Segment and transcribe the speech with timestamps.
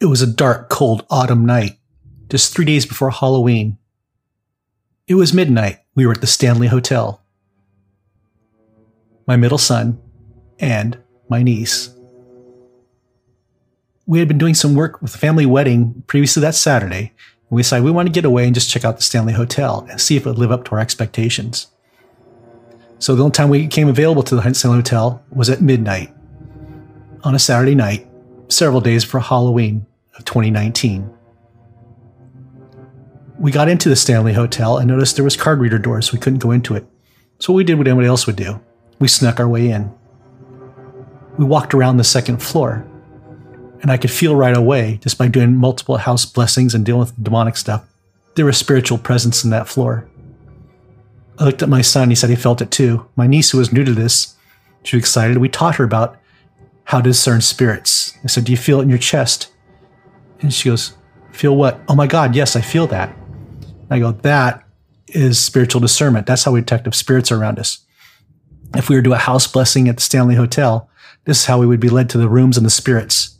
[0.00, 1.78] It was a dark, cold autumn night,
[2.30, 3.76] just three days before Halloween.
[5.06, 5.80] It was midnight.
[5.94, 7.22] We were at the Stanley Hotel.
[9.26, 10.00] My middle son
[10.58, 10.96] and
[11.28, 11.94] my niece.
[14.06, 17.12] We had been doing some work with a family wedding previously that Saturday,
[17.50, 19.86] and we decided we wanted to get away and just check out the Stanley Hotel
[19.90, 21.66] and see if it would live up to our expectations.
[22.98, 26.10] So the only time we came available to the Stanley Hotel was at midnight
[27.22, 28.08] on a Saturday night,
[28.48, 29.86] several days before Halloween
[30.20, 31.10] of 2019.
[33.38, 36.20] We got into the Stanley Hotel and noticed there was card reader doors, so we
[36.20, 36.86] couldn't go into it.
[37.38, 38.60] So we did what anybody else would do.
[38.98, 39.90] We snuck our way in.
[41.38, 42.86] We walked around the second floor,
[43.80, 47.22] and I could feel right away, just by doing multiple house blessings and dealing with
[47.22, 47.86] demonic stuff,
[48.34, 50.06] there was spiritual presence in that floor.
[51.38, 53.06] I looked at my son, he said he felt it too.
[53.16, 54.36] My niece, who was new to this,
[54.82, 55.38] she was excited.
[55.38, 56.18] We taught her about
[56.84, 58.18] how to discern spirits.
[58.24, 59.49] I said, Do you feel it in your chest?
[60.40, 60.94] And she goes,
[61.32, 61.80] Feel what?
[61.88, 63.14] Oh my God, yes, I feel that.
[63.90, 64.64] I go, That
[65.08, 66.26] is spiritual discernment.
[66.26, 67.84] That's how we detect if spirits are around us.
[68.74, 70.88] If we were to do a house blessing at the Stanley Hotel,
[71.24, 73.38] this is how we would be led to the rooms and the spirits.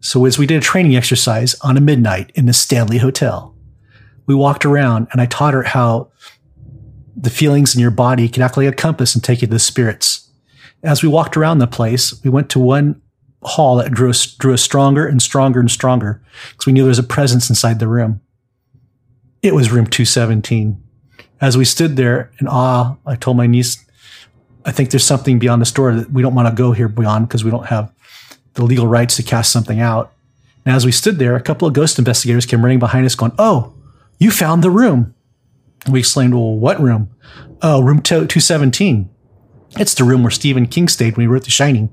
[0.00, 3.54] So as we did a training exercise on a midnight in the Stanley Hotel,
[4.26, 6.10] we walked around and I taught her how
[7.14, 9.58] the feelings in your body can act like a compass and take you to the
[9.58, 10.30] spirits.
[10.82, 13.01] As we walked around the place, we went to one
[13.42, 16.88] hall that drew us, drew us stronger and stronger and stronger because we knew there
[16.88, 18.20] was a presence inside the room.
[19.42, 20.80] It was room 217.
[21.40, 23.84] As we stood there in awe, I told my niece,
[24.64, 27.26] I think there's something beyond this door that we don't want to go here beyond
[27.26, 27.92] because we don't have
[28.54, 30.12] the legal rights to cast something out.
[30.64, 33.32] And as we stood there, a couple of ghost investigators came running behind us going,
[33.38, 33.74] Oh,
[34.18, 35.14] you found the room.
[35.90, 37.10] We exclaimed, Well, what room?
[37.60, 39.10] Oh, room 217.
[39.78, 41.92] It's the room where Stephen King stayed when he wrote The Shining.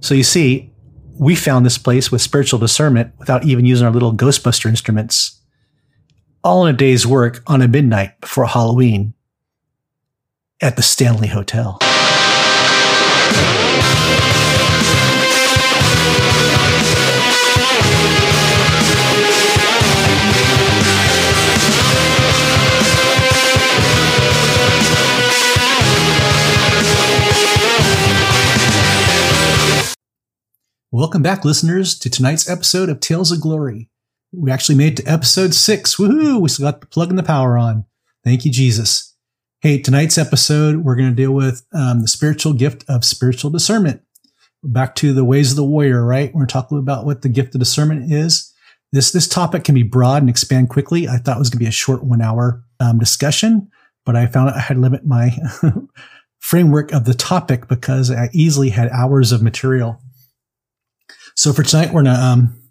[0.00, 0.72] So you see,
[1.18, 5.40] we found this place with spiritual discernment without even using our little Ghostbuster instruments.
[6.42, 9.12] All in a day's work on a midnight before Halloween
[10.62, 11.78] at the Stanley Hotel.
[31.10, 33.90] Welcome back, listeners, to tonight's episode of Tales of Glory.
[34.30, 35.96] We actually made to episode six.
[35.96, 36.40] Woohoo!
[36.40, 37.84] We still got the plug and the power on.
[38.22, 39.16] Thank you, Jesus.
[39.60, 44.02] Hey, tonight's episode, we're going to deal with um, the spiritual gift of spiritual discernment.
[44.62, 46.32] Back to the ways of the warrior, right?
[46.32, 48.54] We're talking about what the gift of discernment is.
[48.92, 51.08] This this topic can be broad and expand quickly.
[51.08, 53.68] I thought it was going to be a short one hour um, discussion,
[54.06, 55.36] but I found I had to limit my
[56.38, 60.00] framework of the topic because I easily had hours of material.
[61.40, 62.62] So for tonight, we're going to um,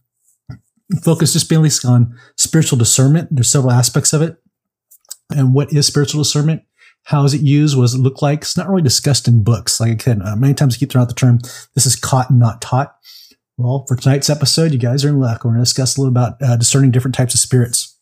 [1.02, 3.30] focus just mainly on spiritual discernment.
[3.32, 4.38] There's several aspects of it.
[5.36, 6.62] And what is spiritual discernment?
[7.06, 7.76] How is it used?
[7.76, 8.42] What does it look like?
[8.42, 9.80] It's not really discussed in books.
[9.80, 11.40] Like I said, uh, many times I keep throwing out the term,
[11.74, 12.96] this is caught and not taught.
[13.58, 15.44] Well, for tonight's episode, you guys are in luck.
[15.44, 17.98] We're going to discuss a little about uh, discerning different types of spirits.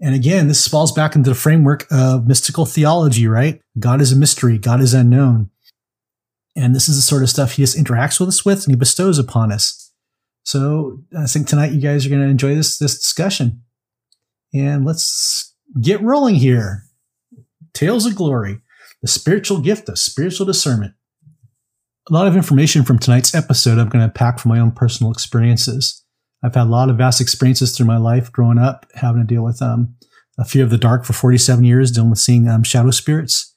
[0.00, 3.60] And again, this falls back into the framework of mystical theology, right?
[3.76, 4.56] God is a mystery.
[4.56, 5.50] God is unknown.
[6.54, 8.76] And this is the sort of stuff he just interacts with us with and he
[8.76, 9.81] bestows upon us.
[10.44, 13.62] So I think tonight you guys are going to enjoy this this discussion.
[14.54, 16.84] And let's get rolling here.
[17.72, 18.60] Tales of Glory,
[19.00, 20.94] the spiritual gift of spiritual discernment.
[22.10, 25.12] A lot of information from tonight's episode I'm going to pack from my own personal
[25.12, 26.04] experiences.
[26.42, 29.44] I've had a lot of vast experiences through my life growing up, having to deal
[29.44, 29.94] with um,
[30.38, 33.54] a fear of the dark for 47 years, dealing with seeing um, shadow spirits,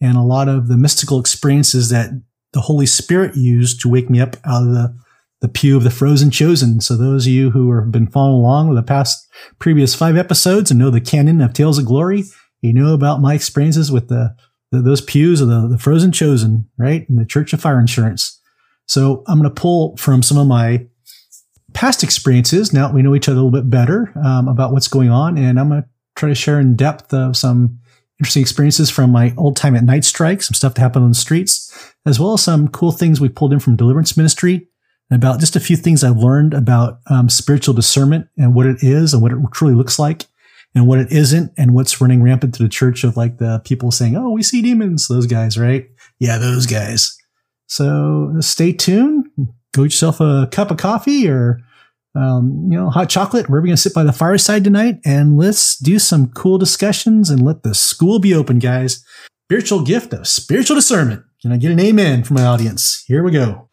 [0.00, 2.10] and a lot of the mystical experiences that
[2.52, 4.96] the Holy Spirit used to wake me up out of the
[5.42, 6.80] the pew of the frozen chosen.
[6.80, 10.70] So those of you who have been following along with the past previous five episodes
[10.70, 12.24] and know the canon of Tales of Glory,
[12.62, 14.36] you know about my experiences with the,
[14.70, 17.04] the those pews of the, the frozen chosen, right?
[17.08, 18.40] In the Church of Fire Insurance.
[18.86, 20.86] So I'm going to pull from some of my
[21.74, 22.72] past experiences.
[22.72, 25.58] Now we know each other a little bit better um, about what's going on, and
[25.58, 27.80] I'm going to try to share in depth of some
[28.20, 31.16] interesting experiences from my old time at Night Strike, some stuff that happened on the
[31.16, 34.68] streets, as well as some cool things we pulled in from Deliverance Ministry
[35.12, 38.78] and about just a few things I've learned about um, spiritual discernment and what it
[38.80, 40.24] is and what it truly looks like
[40.74, 43.90] and what it isn't and what's running rampant to the church of like the people
[43.90, 45.08] saying, Oh, we see demons.
[45.08, 45.86] Those guys, right?
[46.18, 47.14] Yeah, those guys.
[47.66, 49.26] So stay tuned.
[49.74, 51.60] Go get yourself a cup of coffee or,
[52.14, 53.50] um, you know, hot chocolate.
[53.50, 57.44] We're going to sit by the fireside tonight and let's do some cool discussions and
[57.44, 59.04] let the school be open, guys.
[59.44, 61.22] Spiritual gift of spiritual discernment.
[61.42, 63.04] Can I get an amen from my audience?
[63.06, 63.68] Here we go.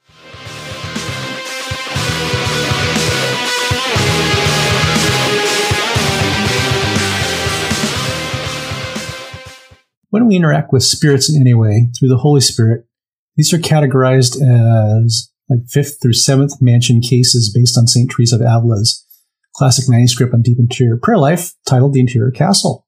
[10.12, 12.86] We interact with spirits in any way through the Holy Spirit,
[13.36, 18.10] these are categorized as like fifth through seventh mansion cases based on St.
[18.10, 19.06] Teresa of Avila's
[19.56, 22.86] classic manuscript on deep interior prayer life titled The Interior Castle.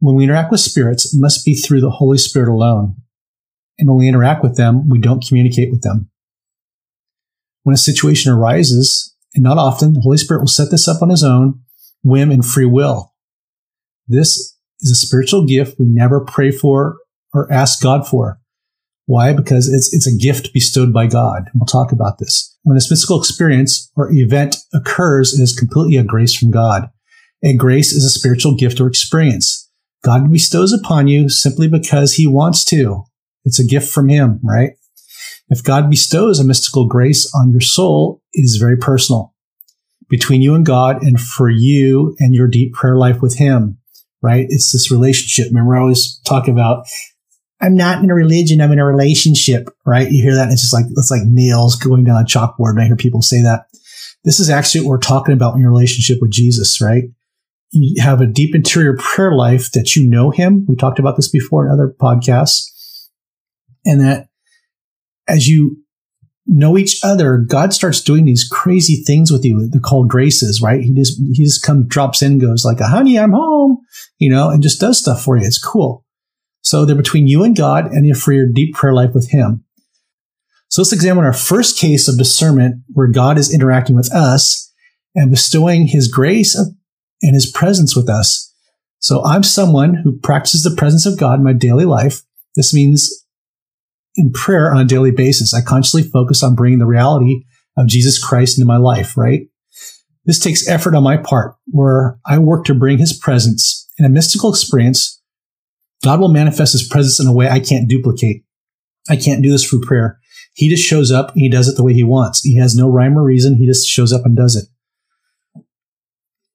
[0.00, 2.96] When we interact with spirits, it must be through the Holy Spirit alone.
[3.78, 6.10] And when we interact with them, we don't communicate with them.
[7.62, 11.10] When a situation arises, and not often, the Holy Spirit will set this up on
[11.10, 11.60] his own
[12.02, 13.14] whim and free will.
[14.06, 16.96] This is a spiritual gift we never pray for
[17.32, 18.38] or ask God for.
[19.06, 19.32] Why?
[19.32, 21.50] Because it's, it's a gift bestowed by God.
[21.54, 22.56] We'll talk about this.
[22.62, 26.90] When this mystical experience or event occurs, it is completely a grace from God.
[27.42, 29.70] A grace is a spiritual gift or experience.
[30.02, 33.04] God bestows upon you simply because he wants to.
[33.44, 34.70] It's a gift from him, right?
[35.50, 39.34] If God bestows a mystical grace on your soul, it is very personal
[40.08, 43.78] between you and God and for you and your deep prayer life with him,
[44.24, 44.46] right?
[44.48, 45.50] It's this relationship.
[45.50, 46.86] Remember, I always talk about
[47.60, 48.60] I'm not in a religion.
[48.60, 50.10] I'm in a relationship, right?
[50.10, 50.50] You hear that?
[50.50, 52.70] it's just like, it's like nails going down a chalkboard.
[52.70, 53.66] And I hear people say that.
[54.24, 57.04] This is actually what we're talking about in your relationship with Jesus, right?
[57.70, 60.64] You have a deep interior prayer life that you know him.
[60.66, 62.70] We talked about this before in other podcasts.
[63.84, 64.28] And that
[65.28, 65.76] as you
[66.46, 69.68] know each other, God starts doing these crazy things with you.
[69.68, 70.82] They're called graces, right?
[70.82, 73.78] He just, he just comes, drops in, goes like, honey, I'm home,
[74.18, 75.46] you know, and just does stuff for you.
[75.46, 76.04] It's cool.
[76.62, 79.64] So they're between you and God and you're for your deep prayer life with Him.
[80.68, 84.72] So let's examine our first case of discernment where God is interacting with us
[85.14, 88.52] and bestowing His grace and His presence with us.
[88.98, 92.22] So I'm someone who practices the presence of God in my daily life.
[92.56, 93.24] This means
[94.16, 97.44] in prayer on a daily basis, I consciously focus on bringing the reality
[97.76, 99.42] of Jesus Christ into my life, right?
[100.24, 104.08] This takes effort on my part where I work to bring his presence in a
[104.08, 105.20] mystical experience
[106.04, 108.44] God will manifest his presence in a way I can't duplicate.
[109.08, 110.20] I can't do this through prayer.
[110.54, 112.42] He just shows up and he does it the way he wants.
[112.42, 113.56] He has no rhyme or reason.
[113.56, 114.68] He just shows up and does it.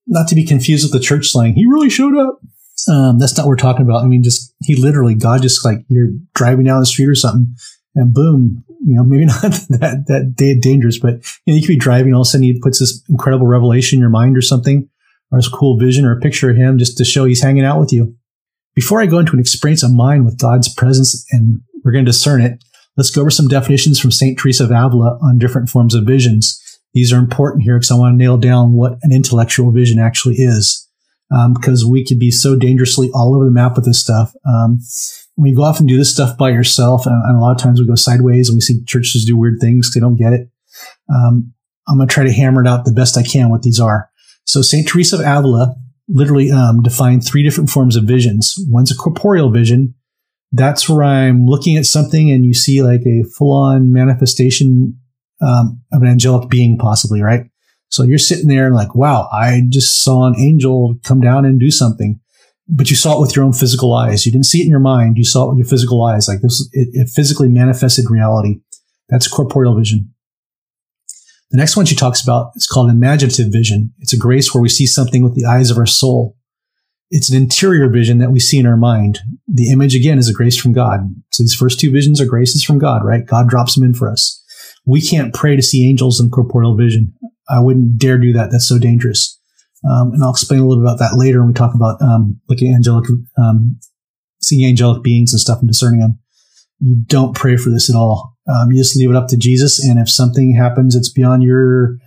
[0.05, 1.55] Not to be confused with the church slang.
[1.55, 2.39] He really showed up.
[2.87, 4.03] Um, that's not what we're talking about.
[4.03, 7.53] I mean, just he literally, God just like you're driving down the street or something
[7.95, 11.15] and boom, you know, maybe not that, that dangerous, but
[11.45, 12.13] you know, you could be driving.
[12.13, 14.87] All of a sudden he puts this incredible revelation in your mind or something
[15.31, 17.79] or this cool vision or a picture of him just to show he's hanging out
[17.79, 18.15] with you.
[18.75, 22.11] Before I go into an experience of mine with God's presence and we're going to
[22.11, 22.63] discern it,
[22.97, 24.37] let's go over some definitions from St.
[24.37, 26.59] Teresa of Avila on different forms of visions.
[26.93, 30.35] These are important here because I want to nail down what an intellectual vision actually
[30.35, 30.85] is.
[31.31, 34.33] Um, because we could be so dangerously all over the map with this stuff.
[34.47, 34.79] Um,
[35.37, 37.79] you go off and do this stuff by yourself, and, and, a lot of times
[37.79, 40.49] we go sideways and we see churches do weird things they don't get it.
[41.07, 41.53] Um,
[41.87, 44.09] I'm going to try to hammer it out the best I can what these are.
[44.49, 44.87] So St.
[44.87, 45.75] Teresa of Avila
[46.07, 48.55] literally um, define three different forms of visions.
[48.67, 49.93] One's a corporeal vision.
[50.51, 54.97] That's where I'm looking at something and you see like a full on manifestation
[55.39, 57.43] um, of an angelic being, possibly, right?
[57.89, 61.59] So you're sitting there and like, wow, I just saw an angel come down and
[61.59, 62.19] do something.
[62.67, 64.25] But you saw it with your own physical eyes.
[64.25, 65.19] You didn't see it in your mind.
[65.19, 66.27] You saw it with your physical eyes.
[66.27, 68.61] Like this, it, it physically manifested reality.
[69.09, 70.11] That's corporeal vision.
[71.51, 73.93] The next one she talks about is called imaginative vision.
[73.99, 76.35] It's a grace where we see something with the eyes of our soul.
[77.09, 79.19] It's an interior vision that we see in our mind.
[79.47, 80.99] The image, again, is a grace from God.
[81.31, 83.25] So these first two visions are graces from God, right?
[83.25, 84.43] God drops them in for us.
[84.85, 87.13] We can't pray to see angels in corporeal vision.
[87.49, 88.51] I wouldn't dare do that.
[88.51, 89.39] That's so dangerous.
[89.89, 92.39] Um, and I'll explain a little bit about that later when we talk about um,
[92.47, 93.79] looking at angelic, um,
[94.41, 96.19] seeing angelic beings and stuff and discerning them.
[96.79, 98.37] You don't pray for this at all.
[98.49, 99.83] Um, you just leave it up to Jesus.
[99.83, 101.97] And if something happens, it's beyond your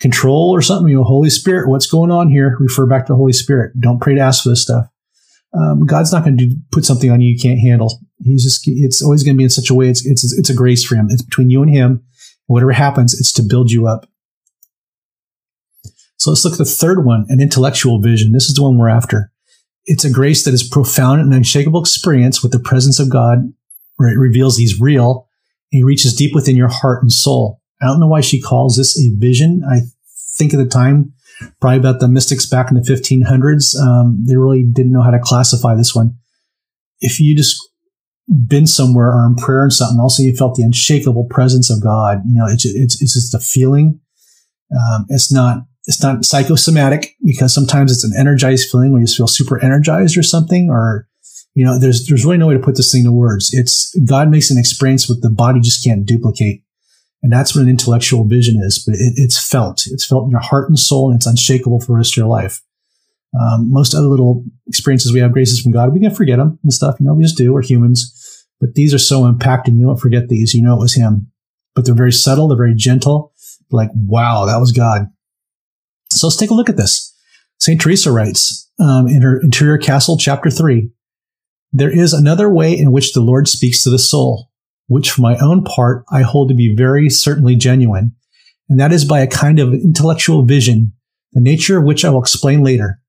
[0.00, 2.56] control or something, you know, Holy Spirit, what's going on here?
[2.60, 3.78] Refer back to the Holy Spirit.
[3.80, 4.86] Don't pray to ask for this stuff.
[5.54, 8.00] Um, God's not going to put something on you you can't handle.
[8.22, 9.88] He's just, it's always going to be in such a way.
[9.88, 11.08] It's, it's, it's a grace for him.
[11.10, 12.04] It's between you and him.
[12.46, 14.08] Whatever happens, it's to build you up.
[16.16, 18.32] So let's look at the third one, an intellectual vision.
[18.32, 19.30] This is the one we're after.
[19.86, 23.52] It's a grace that is profound and unshakable experience with the presence of God,
[23.96, 25.27] where it reveals he's real
[25.70, 27.60] he reaches deep within your heart and soul.
[27.80, 29.62] I don't know why she calls this a vision.
[29.68, 29.80] I
[30.36, 31.12] think at the time,
[31.60, 35.20] probably about the mystics back in the 1500s, um, they really didn't know how to
[35.22, 36.16] classify this one.
[37.00, 37.56] If you just
[38.28, 42.22] been somewhere or in prayer and something, also you felt the unshakable presence of God.
[42.26, 44.00] You know, it's it's it's just a feeling.
[44.72, 49.26] Um, it's not it's not psychosomatic because sometimes it's an energized feeling where you feel
[49.26, 51.08] super energized or something, or
[51.58, 53.50] you know, there's there's really no way to put this thing to words.
[53.52, 56.62] It's God makes an experience what the body just can't duplicate.
[57.20, 59.82] And that's what an intellectual vision is, but it, it's felt.
[59.88, 62.28] It's felt in your heart and soul, and it's unshakable for the rest of your
[62.28, 62.62] life.
[63.36, 66.72] Um, most other little experiences we have graces from God, we can forget them and
[66.72, 66.94] stuff.
[67.00, 67.52] You know, we just do.
[67.52, 68.46] We're humans.
[68.60, 69.80] But these are so impacting.
[69.80, 70.54] You don't forget these.
[70.54, 71.32] You know it was Him.
[71.74, 72.46] But they're very subtle.
[72.46, 73.32] They're very gentle.
[73.72, 75.08] Like, wow, that was God.
[76.12, 77.12] So let's take a look at this.
[77.58, 77.80] St.
[77.80, 80.92] Teresa writes um, in her Interior Castle, chapter 3
[81.72, 84.50] There is another way in which the Lord speaks to the soul,
[84.86, 88.14] which for my own part I hold to be very certainly genuine,
[88.68, 90.92] and that is by a kind of intellectual vision,
[91.32, 93.00] the nature of which I will explain later.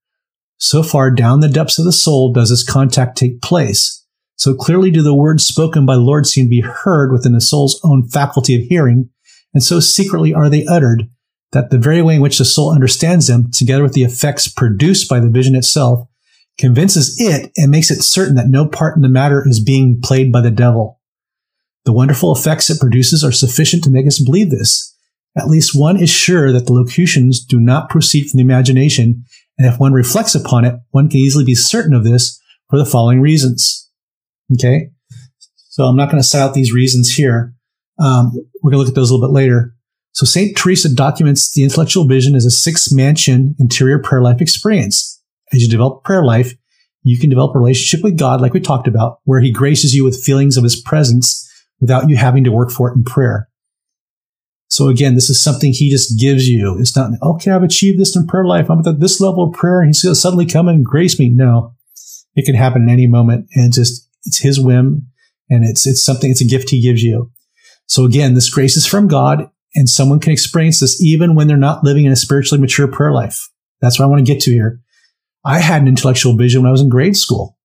[0.58, 4.04] So far down the depths of the soul does this contact take place.
[4.36, 7.40] So clearly do the words spoken by the Lord seem to be heard within the
[7.40, 9.08] soul's own faculty of hearing,
[9.54, 11.08] and so secretly are they uttered
[11.52, 15.08] that the very way in which the soul understands them, together with the effects produced
[15.08, 16.06] by the vision itself,
[16.60, 20.30] convinces it and makes it certain that no part in the matter is being played
[20.30, 21.00] by the devil.
[21.84, 24.94] The wonderful effects it produces are sufficient to make us believe this.
[25.36, 29.24] At least one is sure that the locutions do not proceed from the imagination,
[29.56, 32.86] and if one reflects upon it, one can easily be certain of this for the
[32.86, 33.88] following reasons.
[34.52, 34.90] Okay?
[35.68, 37.54] So I'm not going to set out these reasons here.
[37.98, 39.74] Um, we're going to look at those a little bit later.
[40.12, 40.56] So St.
[40.56, 45.19] Teresa documents the intellectual vision as a six mansion interior prayer life experience.
[45.52, 46.54] As you develop prayer life,
[47.02, 50.04] you can develop a relationship with God, like we talked about, where he graces you
[50.04, 51.46] with feelings of his presence
[51.80, 53.48] without you having to work for it in prayer.
[54.68, 56.78] So again, this is something he just gives you.
[56.78, 58.70] It's not, okay, I've achieved this in prayer life.
[58.70, 61.28] I'm at this level of prayer and he's going to suddenly come and grace me.
[61.28, 61.74] No,
[62.36, 63.48] it can happen at any moment.
[63.54, 65.08] And just, it's his whim
[65.48, 67.32] and it's, it's something, it's a gift he gives you.
[67.86, 71.56] So again, this grace is from God and someone can experience this even when they're
[71.56, 73.48] not living in a spiritually mature prayer life.
[73.80, 74.80] That's what I want to get to here.
[75.44, 77.56] I had an intellectual vision when I was in grade school,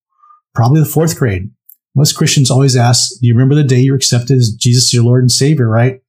[0.53, 1.49] probably the fourth grade.
[1.95, 5.23] Most Christians always ask, do you remember the day you accepted as Jesus your Lord
[5.23, 6.01] and Savior, right?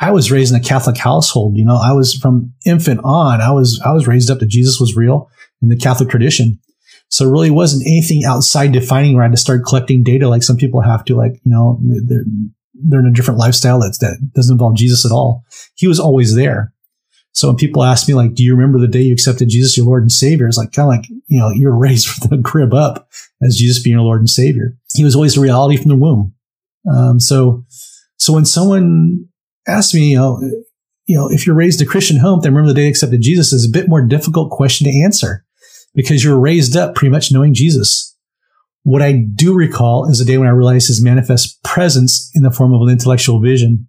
[0.00, 1.56] I was raised in a Catholic household.
[1.56, 3.40] You know, I was from infant on.
[3.40, 6.58] I was, I was raised up that Jesus was real in the Catholic tradition.
[7.08, 10.42] So it really wasn't anything outside defining where I had to start collecting data like
[10.42, 11.78] some people have to, like, you know,
[12.74, 15.44] they're in a different lifestyle that's, that doesn't involve Jesus at all.
[15.74, 16.71] He was always there.
[17.32, 19.86] So when people ask me, like, do you remember the day you accepted Jesus, your
[19.86, 20.46] Lord and Savior?
[20.46, 23.08] It's like, kind of like, you know, you're raised from the crib up
[23.42, 24.76] as Jesus being your Lord and Savior.
[24.94, 26.34] He was always a reality from the womb.
[26.90, 27.64] Um, so,
[28.16, 29.28] so when someone
[29.66, 30.40] asks me, you know,
[31.06, 33.52] you know, if you're raised a Christian home, then remember the day you accepted Jesus
[33.52, 35.44] is a bit more difficult question to answer
[35.94, 38.16] because you're raised up pretty much knowing Jesus.
[38.84, 42.50] What I do recall is the day when I realized his manifest presence in the
[42.50, 43.88] form of an intellectual vision.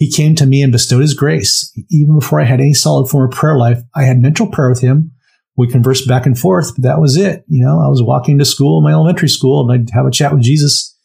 [0.00, 1.70] He came to me and bestowed his grace.
[1.90, 4.80] Even before I had any solid form of prayer life, I had mental prayer with
[4.80, 5.12] him.
[5.58, 7.44] We conversed back and forth, but that was it.
[7.48, 10.32] You know, I was walking to school, my elementary school, and I'd have a chat
[10.32, 10.96] with Jesus.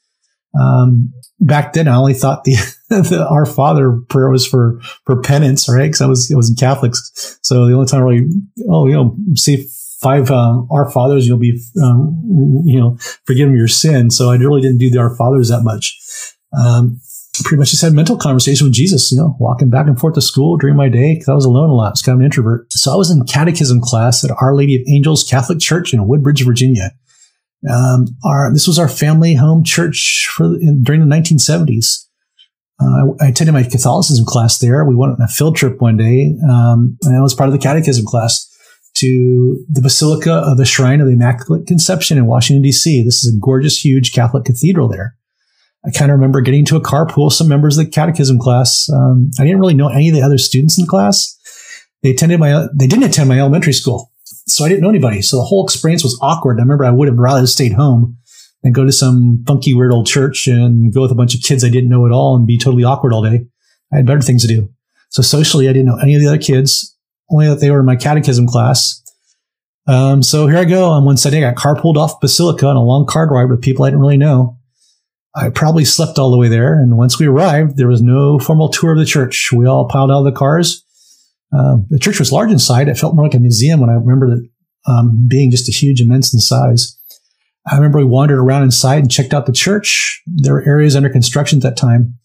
[0.57, 2.53] Um, back then, I only thought the,
[2.89, 5.87] the Our Father prayer was for for penance, right?
[5.87, 8.29] Because I was I was in Catholics, so the only time I really,
[8.69, 9.65] oh, you know, say
[9.99, 14.09] five um, Our Fathers, you'll be, um, you know, forgiven your sin.
[14.09, 15.99] So I really didn't do the Our Fathers that much.
[16.57, 17.01] Um,
[17.43, 20.21] pretty much just had mental conversation with Jesus, you know, walking back and forth to
[20.21, 21.87] school during my day because I was alone a lot.
[21.87, 22.71] I was kind of an introvert.
[22.71, 26.45] So I was in catechism class at Our Lady of Angels Catholic Church in Woodbridge,
[26.45, 26.91] Virginia.
[27.69, 32.05] Um, our, this was our family home church for in, during the 1970s.
[32.79, 34.83] Uh, I, attended my Catholicism class there.
[34.83, 37.59] We went on a field trip one day, um, and I was part of the
[37.59, 38.51] catechism class
[38.95, 43.03] to the Basilica of the Shrine of the Immaculate Conception in Washington, D.C.
[43.03, 45.15] This is a gorgeous, huge Catholic cathedral there.
[45.85, 48.89] I kind of remember getting to a carpool, some members of the catechism class.
[48.91, 51.37] Um, I didn't really know any of the other students in the class.
[52.01, 54.11] They attended my, they didn't attend my elementary school.
[54.47, 55.21] So I didn't know anybody.
[55.21, 56.59] So the whole experience was awkward.
[56.59, 58.17] I remember I would have rather stayed home
[58.63, 61.63] and go to some funky, weird old church and go with a bunch of kids
[61.63, 63.45] I didn't know at all and be totally awkward all day.
[63.93, 64.69] I had better things to do.
[65.09, 66.95] So socially, I didn't know any of the other kids
[67.29, 69.01] only that they were in my catechism class.
[69.87, 71.45] Um, so here I go on one Sunday.
[71.45, 74.17] I got carpooled off Basilica on a long car ride with people I didn't really
[74.17, 74.57] know.
[75.35, 76.79] I probably slept all the way there.
[76.79, 79.49] And once we arrived, there was no formal tour of the church.
[79.51, 80.83] We all piled out of the cars.
[81.51, 82.87] Um, the church was large inside.
[82.87, 84.49] It felt more like a museum when I remember it
[84.87, 86.97] um, being just a huge, immense in size.
[87.69, 90.21] I remember we wandered around inside and checked out the church.
[90.27, 92.15] There were areas under construction at that time.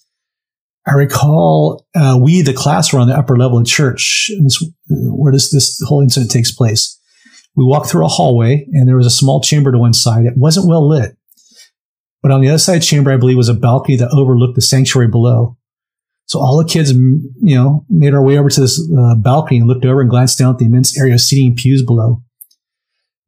[0.86, 5.32] I recall uh, we, the class, were on the upper level of church this, where
[5.32, 6.98] this, this whole incident takes place.
[7.54, 10.24] We walked through a hallway and there was a small chamber to one side.
[10.24, 11.16] It wasn't well lit.
[12.22, 15.08] But on the other side chamber, I believe, was a balcony that overlooked the sanctuary
[15.08, 15.56] below.
[16.26, 19.66] So all the kids, you know, made our way over to this uh, balcony and
[19.66, 22.22] looked over and glanced down at the immense area of seating pews below.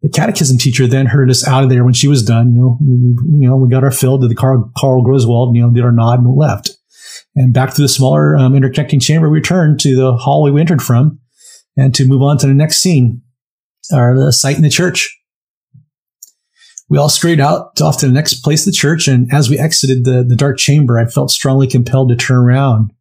[0.03, 2.55] The catechism teacher then heard us out of there when she was done.
[2.55, 2.95] You know, we,
[3.41, 5.93] you know, we got our fill, did the Clark, Clark Griswold, you know, did our
[5.93, 6.71] nod and left.
[7.35, 10.83] And back to the smaller um, interconnecting chamber, we returned to the hall we entered
[10.83, 11.19] from
[11.77, 13.23] and to move on to the next scene.
[13.93, 15.19] or the site in the church.
[16.93, 19.09] We all strayed out off to the next place, the church.
[19.09, 22.93] And as we exited the, the dark chamber, I felt strongly compelled to turn around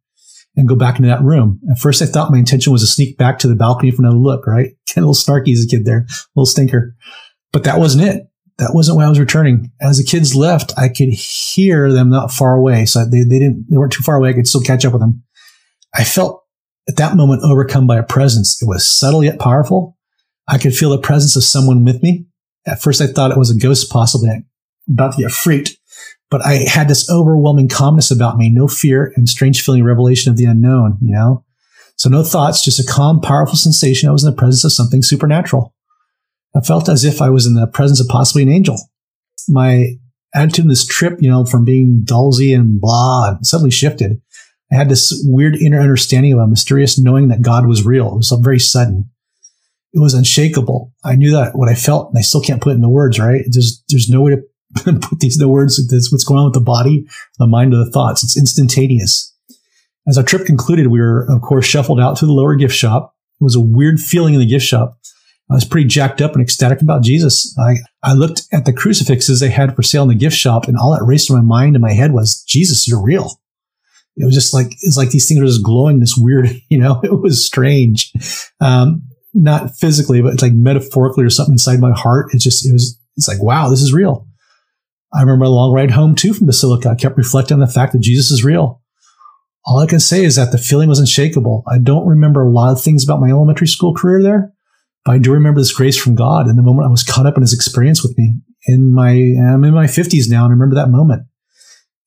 [0.56, 1.60] and go back into that room.
[1.70, 4.16] At first, I thought my intention was to sneak back to the balcony for another
[4.16, 4.70] look, right?
[4.94, 6.96] Kind of little snarky as a kid there, a little stinker.
[7.52, 8.22] But that wasn't it.
[8.56, 9.70] That wasn't why I was returning.
[9.78, 12.86] As the kids left, I could hear them not far away.
[12.86, 14.30] So they, they didn't, they weren't too far away.
[14.30, 15.22] I could still catch up with them.
[15.94, 16.46] I felt
[16.88, 18.62] at that moment overcome by a presence.
[18.62, 19.98] It was subtle yet powerful.
[20.48, 22.24] I could feel the presence of someone with me.
[22.66, 24.30] At first, I thought it was a ghost, possibly
[24.88, 25.30] about to get
[26.32, 30.38] but I had this overwhelming calmness about me, no fear and strange feeling revelation of
[30.38, 31.44] the unknown, you know?
[31.96, 34.08] So no thoughts, just a calm, powerful sensation.
[34.08, 35.74] I was in the presence of something supernatural.
[36.56, 38.78] I felt as if I was in the presence of possibly an angel.
[39.46, 39.98] My
[40.34, 44.20] attitude in this trip, you know, from being dulzy and blah, suddenly shifted.
[44.72, 48.08] I had this weird inner understanding of a mysterious knowing that God was real.
[48.08, 49.10] It was very sudden
[49.94, 50.92] it was unshakable.
[51.04, 53.44] I knew that what I felt, and I still can't put it into words, right?
[53.48, 54.42] There's, there's no way to
[55.00, 55.80] put these into words.
[56.10, 57.06] What's going on with the body,
[57.38, 58.24] the mind, or the thoughts.
[58.24, 59.34] It's instantaneous.
[60.06, 63.14] As our trip concluded, we were, of course, shuffled out to the lower gift shop.
[63.40, 64.98] It was a weird feeling in the gift shop.
[65.50, 67.54] I was pretty jacked up and ecstatic about Jesus.
[67.58, 70.76] I, I looked at the crucifixes they had for sale in the gift shop, and
[70.76, 73.38] all that raced through my mind and my head was, Jesus, you're real.
[74.16, 77.00] It was just like, it's like these things were just glowing this weird, you know,
[77.02, 78.12] it was strange.
[78.60, 79.02] Um,
[79.34, 82.28] not physically, but it's like metaphorically or something inside my heart.
[82.32, 84.26] It's just, it was, it's like, wow, this is real.
[85.14, 86.90] I remember a long ride home too from Basilica.
[86.90, 88.80] I kept reflecting on the fact that Jesus is real.
[89.64, 91.64] All I can say is that the feeling was unshakable.
[91.68, 94.52] I don't remember a lot of things about my elementary school career there,
[95.04, 97.36] but I do remember this grace from God and the moment I was caught up
[97.36, 98.34] in his experience with me.
[98.66, 101.24] In my, I'm in my 50s now and I remember that moment.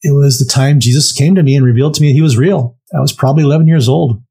[0.01, 2.77] It was the time Jesus came to me and revealed to me he was real.
[2.95, 4.21] I was probably 11 years old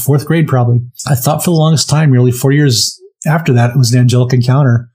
[0.00, 0.80] fourth grade probably.
[1.06, 4.32] I thought for the longest time, nearly four years after that, it was an angelic
[4.32, 4.88] encounter.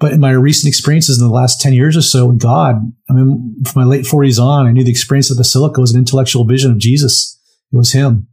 [0.00, 2.76] But in my recent experiences in the last 10 years or so God,
[3.10, 5.98] I mean, from my late 40s on, I knew the experience of Basilica was an
[5.98, 7.38] intellectual vision of Jesus.
[7.72, 8.28] It was Him.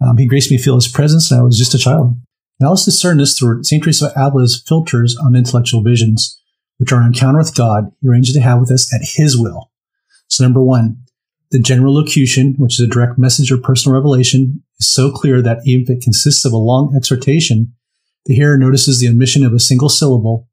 [0.00, 2.18] Um, he graced me to feel His presence, and I was just a child.
[2.58, 3.82] Now let's discern this through St.
[3.82, 6.40] Teresa of Avila's filters on intellectual visions,
[6.78, 9.70] which are an encounter with God He arranges to have with us at His will.
[10.26, 11.04] So number one,
[11.50, 15.58] the general locution, which is a direct message or personal revelation, is so clear that
[15.64, 17.72] even if it consists of a long exhortation,
[18.26, 20.48] the hearer notices the omission of a single syllable,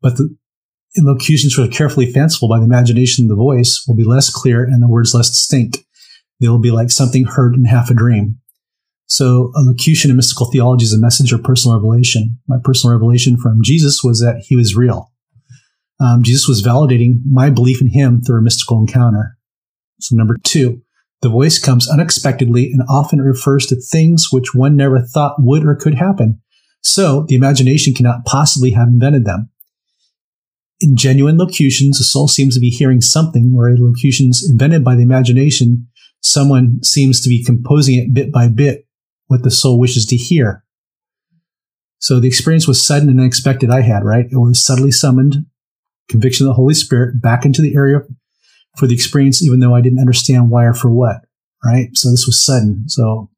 [0.00, 0.36] but the
[0.98, 4.62] locutions which are carefully fanciful by the imagination of the voice will be less clear
[4.62, 5.78] and the words less distinct.
[6.40, 8.38] They will be like something heard in half a dream.
[9.06, 12.38] So a locution in mystical theology is a message or personal revelation.
[12.48, 15.12] My personal revelation from Jesus was that he was real.
[16.00, 19.38] Um, Jesus was validating my belief in him through a mystical encounter.
[20.02, 20.82] So number two,
[21.20, 25.76] the voice comes unexpectedly and often refers to things which one never thought would or
[25.76, 26.40] could happen.
[26.82, 29.50] So the imagination cannot possibly have invented them.
[30.80, 35.02] In genuine locutions, the soul seems to be hearing something, where locutions invented by the
[35.02, 35.86] imagination,
[36.20, 38.88] someone seems to be composing it bit by bit
[39.28, 40.64] what the soul wishes to hear.
[42.00, 44.26] So the experience was sudden and unexpected I had, right?
[44.28, 45.46] It was subtly summoned,
[46.08, 48.00] conviction of the Holy Spirit back into the area
[48.76, 51.24] for the experience, even though I didn't understand why or for what.
[51.64, 51.90] Right.
[51.94, 52.88] So this was sudden.
[52.88, 53.30] So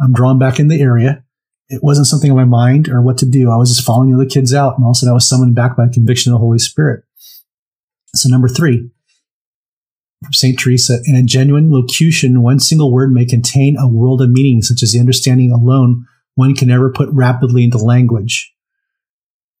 [0.00, 1.24] I'm drawn back in the area.
[1.68, 3.50] It wasn't something on my mind or what to do.
[3.50, 4.76] I was just following the other kids out.
[4.76, 7.04] And all of a sudden I was summoned back by conviction of the Holy Spirit.
[8.14, 8.90] So number three,
[10.22, 10.58] from St.
[10.58, 14.82] Teresa, in a genuine locution, one single word may contain a world of meaning, such
[14.82, 18.52] as the understanding alone one can never put rapidly into language.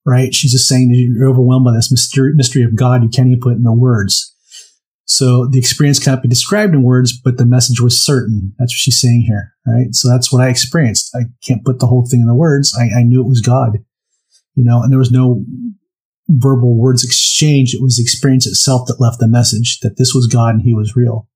[0.04, 0.34] Right?
[0.34, 3.56] She's just saying that you're overwhelmed by this mystery, of God you can't even put
[3.56, 4.29] into words.
[5.04, 8.54] So the experience cannot be described in words, but the message was certain.
[8.58, 9.92] That's what she's saying here, right?
[9.92, 11.14] So that's what I experienced.
[11.16, 12.76] I can't put the whole thing in the words.
[12.78, 13.78] I, I knew it was God,
[14.54, 15.44] you know, and there was no
[16.28, 17.74] verbal words exchange.
[17.74, 20.74] It was the experience itself that left the message that this was God and he
[20.74, 21.28] was real.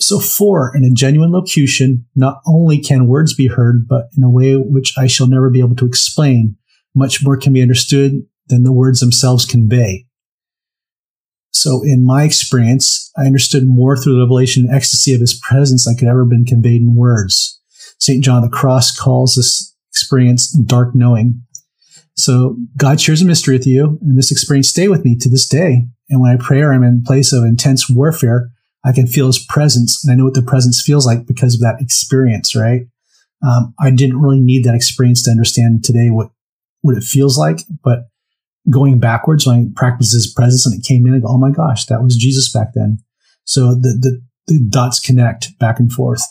[0.00, 4.30] So four, in a genuine locution, not only can words be heard, but in a
[4.30, 6.56] way which I shall never be able to explain,
[6.94, 8.14] much more can be understood
[8.48, 10.06] than the words themselves convey.
[11.52, 15.84] So in my experience, I understood more through the revelation and ecstasy of his presence
[15.84, 17.60] than could ever been conveyed in words.
[17.98, 18.24] St.
[18.24, 21.42] John of the Cross calls this experience dark knowing.
[22.14, 25.46] So God shares a mystery with you, and this experience stay with me to this
[25.46, 25.86] day.
[26.08, 28.50] And when I pray or I'm in place of intense warfare,
[28.84, 31.60] I can feel his presence, and I know what the presence feels like because of
[31.60, 32.82] that experience, right?
[33.42, 36.30] Um, I didn't really need that experience to understand today what
[36.82, 38.09] what it feels like, but
[38.70, 41.50] going backwards when I practiced his presence and it came in and go, oh my
[41.50, 42.98] gosh, that was Jesus back then.
[43.44, 46.22] So the, the, the dots connect back and forth.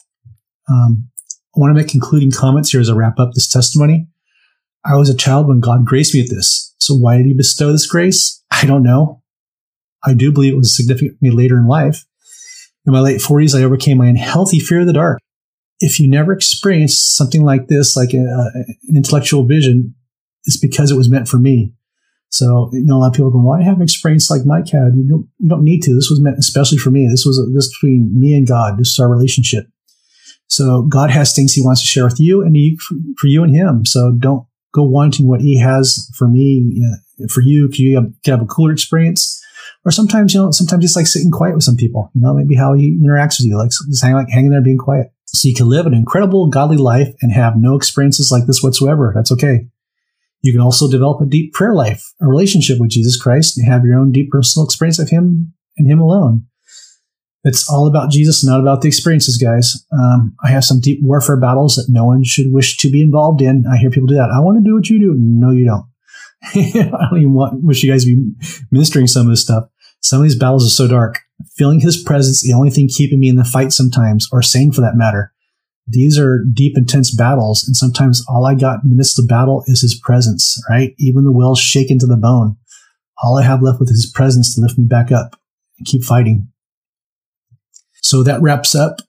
[0.69, 1.09] Um,
[1.55, 4.07] I want to make concluding comments here as I wrap up this testimony.
[4.85, 6.73] I was a child when God graced me with this.
[6.79, 8.43] So why did he bestow this grace?
[8.51, 9.21] I don't know.
[10.03, 12.05] I do believe it was significant for me later in life.
[12.85, 15.19] In my late 40s, I overcame my unhealthy fear of the dark.
[15.79, 19.95] If you never experienced something like this, like a, an intellectual vision,
[20.45, 21.73] it's because it was meant for me.
[22.29, 24.69] So, you know, a lot of people are going, why have an experience like Mike
[24.69, 24.93] had?
[24.95, 25.95] You don't, you don't need to.
[25.95, 27.07] This was meant especially for me.
[27.07, 28.77] This was this between me and God.
[28.77, 29.65] This is our relationship.
[30.47, 32.77] So God has things he wants to share with you and he,
[33.17, 33.85] for you and him.
[33.85, 37.67] So don't go wanting what he has for me, you know, for you.
[37.69, 39.43] Can you have, can have a cooler experience?
[39.85, 42.55] Or sometimes, you know, sometimes it's like sitting quiet with some people, you know, maybe
[42.55, 45.07] how he interacts with you, like just hang, like hanging there being quiet.
[45.25, 49.13] So you can live an incredible godly life and have no experiences like this whatsoever.
[49.15, 49.67] That's okay.
[50.41, 53.83] You can also develop a deep prayer life, a relationship with Jesus Christ, and have
[53.83, 56.45] your own deep personal experience of Him and Him alone.
[57.43, 59.85] It's all about Jesus, not about the experiences, guys.
[59.93, 63.41] Um, I have some deep warfare battles that no one should wish to be involved
[63.41, 63.65] in.
[63.69, 64.31] I hear people do that.
[64.31, 65.15] I want to do what you do.
[65.17, 65.85] No, you don't.
[66.43, 68.31] I don't even want wish you guys to be
[68.71, 69.65] ministering some of this stuff.
[70.01, 71.19] Some of these battles are so dark.
[71.55, 74.81] Feeling His presence, the only thing keeping me in the fight sometimes, or sane for
[74.81, 75.33] that matter
[75.89, 77.63] these are deep, intense battles.
[77.65, 80.93] And sometimes all I got in the midst of battle is his presence, right?
[80.99, 82.57] Even the well's shaken to the bone.
[83.21, 85.35] All I have left with his presence to lift me back up
[85.77, 86.47] and keep fighting.
[88.01, 89.01] So that wraps up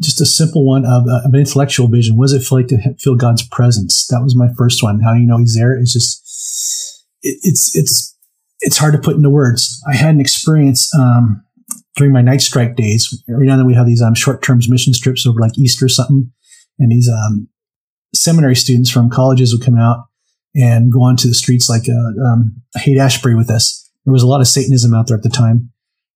[0.00, 2.16] just a simple one of, uh, of an intellectual vision.
[2.16, 4.06] What does it feel like to feel God's presence?
[4.08, 5.00] That was my first one.
[5.00, 5.74] How you know he's there?
[5.74, 8.16] It's just, it, it's, it's,
[8.60, 9.82] it's hard to put into words.
[9.90, 11.44] I had an experience, um,
[11.96, 14.60] during my night strike days, every now and then we have these um, short term
[14.68, 16.30] mission trips over like Easter or something.
[16.78, 17.48] And these um,
[18.14, 20.06] seminary students from colleges would come out
[20.54, 23.90] and go onto the streets like uh, um, Haight Ashbury with us.
[24.04, 25.70] There was a lot of Satanism out there at the time.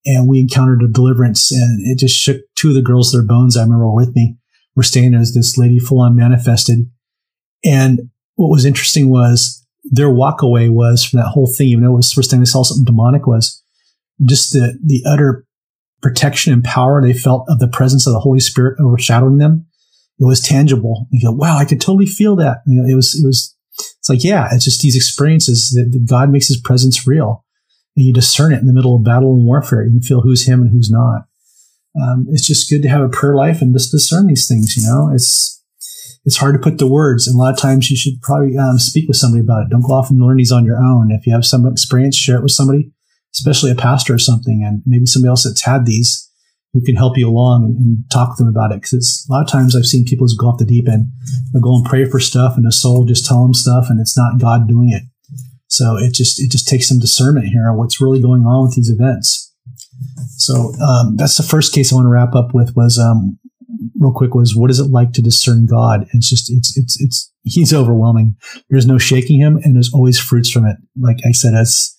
[0.07, 3.57] And we encountered a deliverance and it just shook two of the girls their bones.
[3.57, 4.37] I remember with me.
[4.77, 6.91] We're staying as this lady full on manifested.
[7.65, 11.97] And what was interesting was their walkaway was from that whole thing, even though it
[11.97, 13.64] was the first time they saw something demonic was
[14.23, 15.45] just the, the utter
[16.03, 19.67] protection and power they felt of the presence of the Holy Spirit overshadowing them.
[20.21, 21.07] It was tangible.
[21.11, 22.59] You go, wow, I could totally feel that.
[22.67, 23.57] You know, it was, it was,
[23.99, 27.45] it's like, yeah, it's just these experiences that God makes his presence real.
[27.97, 29.85] And you discern it in the middle of battle and warfare.
[29.85, 31.23] You can feel who's him and who's not.
[32.01, 34.77] Um, it's just good to have a prayer life and just discern these things.
[34.77, 35.63] You know, it's,
[36.25, 37.27] it's hard to put the words.
[37.27, 39.71] And a lot of times you should probably um, speak with somebody about it.
[39.71, 41.11] Don't go off and learn these on your own.
[41.11, 42.93] If you have some experience, share it with somebody
[43.35, 46.31] especially a pastor or something, and maybe somebody else that's had these
[46.73, 48.83] who can help you along and, and talk to them about it.
[48.83, 51.07] Because a lot of times I've seen people just go off the deep end,
[51.53, 54.17] they'll go and pray for stuff, and the soul just tell them stuff, and it's
[54.17, 55.03] not God doing it.
[55.69, 58.77] So it just it just takes some discernment here on what's really going on with
[58.77, 59.53] these events.
[60.37, 63.39] So um, that's the first case I want to wrap up with was um,
[63.99, 66.07] real quick was what is it like to discern God?
[66.13, 68.37] It's just it's it's it's he's overwhelming.
[68.69, 70.77] There's no shaking him, and there's always fruits from it.
[71.01, 71.94] Like I said, as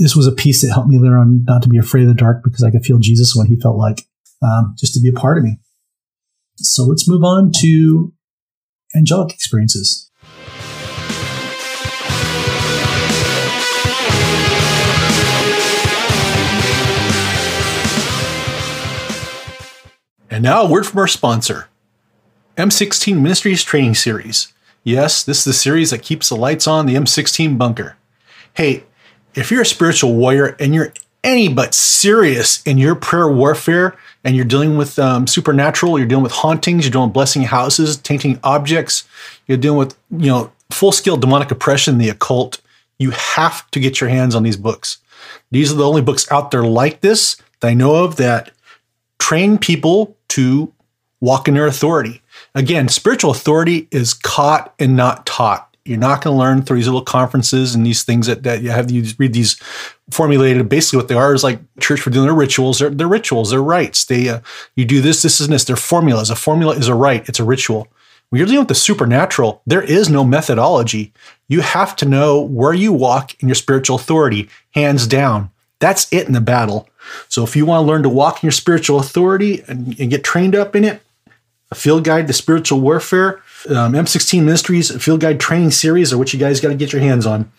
[0.00, 2.42] this was a piece that helped me learn not to be afraid of the dark
[2.42, 4.06] because I could feel Jesus when he felt like
[4.42, 5.58] um, just to be a part of me.
[6.56, 8.14] So let's move on to
[8.96, 10.10] angelic experiences.
[20.30, 21.68] And now a word from our sponsor,
[22.56, 24.50] M16 Ministries Training Series.
[24.82, 27.98] Yes, this is the series that keeps the lights on the M16 bunker.
[28.54, 28.84] Hey,
[29.34, 34.34] if you're a spiritual warrior and you're any but serious in your prayer warfare and
[34.36, 38.38] you're dealing with um, supernatural, you're dealing with hauntings, you're dealing with blessing houses, tainting
[38.42, 39.04] objects,
[39.46, 42.60] you're dealing with, you know, full scale demonic oppression, the occult,
[42.98, 44.98] you have to get your hands on these books.
[45.50, 48.52] These are the only books out there like this that I know of that
[49.18, 50.72] train people to
[51.20, 52.22] walk in their authority.
[52.54, 55.69] Again, spiritual authority is caught and not taught.
[55.90, 58.70] You're not going to learn through these little conferences and these things that, that you
[58.70, 59.60] have you read these
[60.08, 60.68] formulated.
[60.68, 62.78] Basically, what they are is like church for doing their rituals.
[62.78, 63.50] They're, they're rituals.
[63.50, 64.04] They're rites.
[64.04, 64.38] They uh,
[64.76, 65.64] you do this, this, and this.
[65.64, 66.30] They're formulas.
[66.30, 67.28] A formula is a rite.
[67.28, 67.88] It's a ritual.
[68.28, 71.12] When you're dealing with the supernatural, there is no methodology.
[71.48, 75.50] You have to know where you walk in your spiritual authority, hands down.
[75.80, 76.88] That's it in the battle.
[77.28, 80.22] So if you want to learn to walk in your spiritual authority and, and get
[80.22, 81.02] trained up in it,
[81.70, 86.32] a field guide to spiritual warfare um, M16 Ministries Field Guide Training Series are what
[86.32, 87.50] you guys got to get your hands on.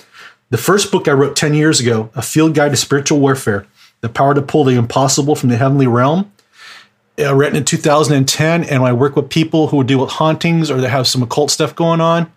[0.49, 3.67] The first book I wrote 10 years ago, A Field Guide to Spiritual Warfare
[4.01, 6.31] The Power to Pull the Impossible from the Heavenly Realm,
[7.19, 8.63] uh, written in 2010.
[8.63, 11.75] And I work with people who deal with hauntings or that have some occult stuff
[11.75, 12.31] going on.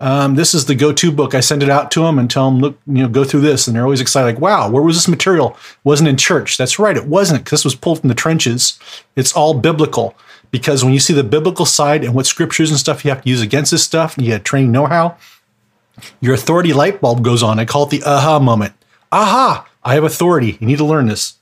[0.00, 1.34] Um, this is the go-to book.
[1.34, 3.66] I send it out to them and tell them, look, you know, go through this,
[3.66, 4.32] and they're always excited.
[4.32, 5.56] Like, wow, where was this material?
[5.82, 6.56] Wasn't in church.
[6.56, 8.78] That's right, it wasn't, because this was pulled from the trenches.
[9.16, 10.14] It's all biblical
[10.50, 13.28] because when you see the biblical side and what scriptures and stuff you have to
[13.28, 15.16] use against this stuff, and you have training know-how,
[16.20, 17.58] your authority light bulb goes on.
[17.58, 18.74] I call it the aha moment.
[19.10, 20.56] Aha, I have authority.
[20.60, 21.34] You need to learn this.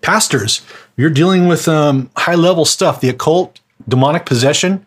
[0.00, 0.62] Pastors,
[0.96, 4.86] you're dealing with um, high level stuff, the occult, demonic possession,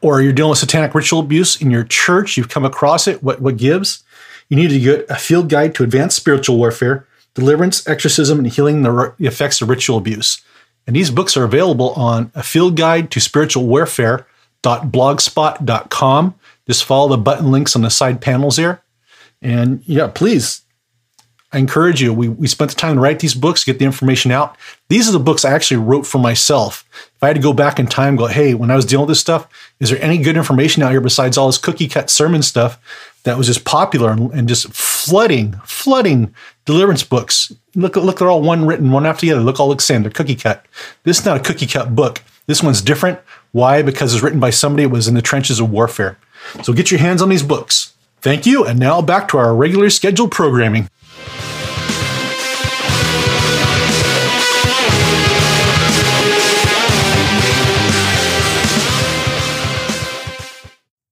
[0.00, 3.40] or you're dealing with satanic ritual abuse in your church, you've come across it, what,
[3.40, 4.04] what gives?
[4.48, 8.82] You need to get a field guide to advanced spiritual warfare, deliverance, exorcism, and healing
[8.82, 10.40] the, the effects of ritual abuse.
[10.86, 16.34] And these books are available on a field guide to spiritual warfare.blogspot.com.
[16.66, 18.82] Just follow the button links on the side panels here.
[19.42, 20.62] And yeah, please
[21.52, 22.12] I encourage you.
[22.12, 24.56] We, we spent the time to write these books, get the information out.
[24.88, 26.84] These are the books I actually wrote for myself.
[27.14, 29.12] If I had to go back in time, go, hey, when I was dealing with
[29.12, 29.48] this stuff,
[29.80, 32.78] is there any good information out here besides all this cookie cut sermon stuff
[33.26, 36.34] that was just popular and, and just flooding, flooding
[36.64, 37.52] deliverance books?
[37.74, 39.42] Look, look, they're all one written, one after the other.
[39.42, 40.02] Look all the same.
[40.02, 40.64] They're cookie cut.
[41.02, 42.22] This is not a cookie cut book.
[42.46, 43.18] This one's different.
[43.52, 43.82] Why?
[43.82, 46.18] Because it's written by somebody who was in the trenches of warfare.
[46.62, 47.94] So get your hands on these books.
[48.20, 48.64] Thank you.
[48.64, 50.88] And now back to our regular scheduled programming.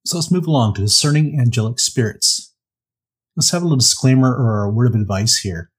[0.07, 2.53] So let's move along to discerning angelic spirits.
[3.37, 5.71] Let's have a little disclaimer or a word of advice here.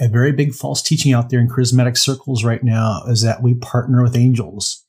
[0.00, 3.54] A very big false teaching out there in charismatic circles right now is that we
[3.54, 4.86] partner with angels.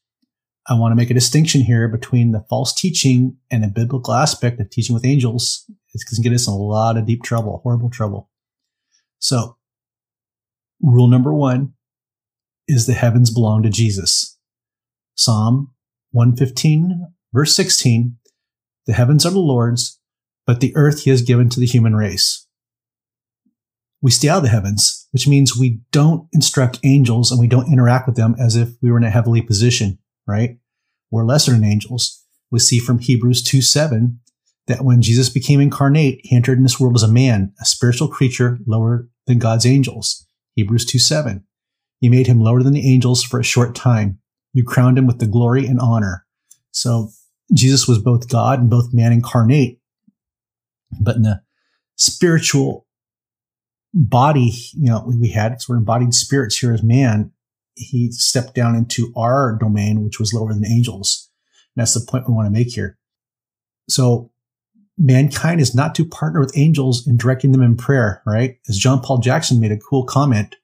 [0.68, 4.62] I want to make a distinction here between the false teaching and a biblical aspect
[4.62, 5.70] of teaching with angels.
[5.94, 8.30] It can get us in a lot of deep trouble, horrible trouble.
[9.20, 9.58] So,
[10.82, 11.74] rule number one
[12.70, 14.40] is the heavens belong to Jesus.
[15.16, 15.74] Psalm
[16.12, 18.16] 115, verse 16
[18.86, 20.00] the heavens are the Lord's,
[20.46, 22.48] but the earth he has given to the human race.
[24.02, 27.72] We stay out of the heavens, which means we don't instruct angels and we don't
[27.72, 30.58] interact with them as if we were in a heavenly position, right?
[31.10, 32.22] We're lesser than angels.
[32.52, 34.20] We see from Hebrews 2 7
[34.68, 38.08] that when Jesus became incarnate, he entered in this world as a man, a spiritual
[38.10, 40.28] creature lower than God's angels.
[40.56, 41.46] Hebrews 2 7.
[42.02, 44.20] You made him lower than the angels for a short time.
[44.52, 46.26] You crowned him with the glory and honor.
[46.72, 47.12] So
[47.54, 49.80] Jesus was both God and both man incarnate.
[51.00, 51.42] But in the
[51.96, 52.88] spiritual
[53.94, 57.32] body, you know, we had because we're embodied spirits here as man.
[57.76, 61.30] He stepped down into our domain, which was lower than angels.
[61.76, 62.98] And that's the point we want to make here.
[63.90, 64.32] So
[64.98, 68.58] mankind is not to partner with angels in directing them in prayer, right?
[68.70, 70.56] As John Paul Jackson made a cool comment,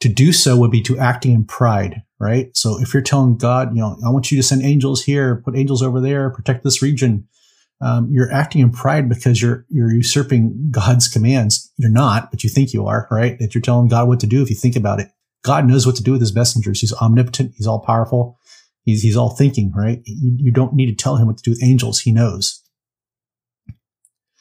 [0.00, 2.54] to do so would be to acting in pride, right?
[2.54, 5.56] So if you're telling God, you know, I want you to send angels here, put
[5.56, 7.26] angels over there, protect this region,
[7.80, 11.72] um, you're acting in pride because you're you're usurping God's commands.
[11.78, 13.38] You're not, but you think you are, right?
[13.38, 15.08] That you're telling God what to do if you think about it.
[15.42, 16.80] God knows what to do with his messengers.
[16.80, 17.54] He's omnipotent.
[17.56, 18.38] He's all powerful.
[18.84, 20.02] He's, he's all thinking, right?
[20.04, 22.00] You, you don't need to tell him what to do with angels.
[22.00, 22.62] He knows.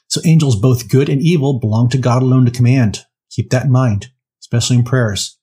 [0.08, 3.06] So angels, both good and evil, belong to God alone to command.
[3.30, 4.08] Keep that in mind,
[4.42, 5.38] especially in prayers.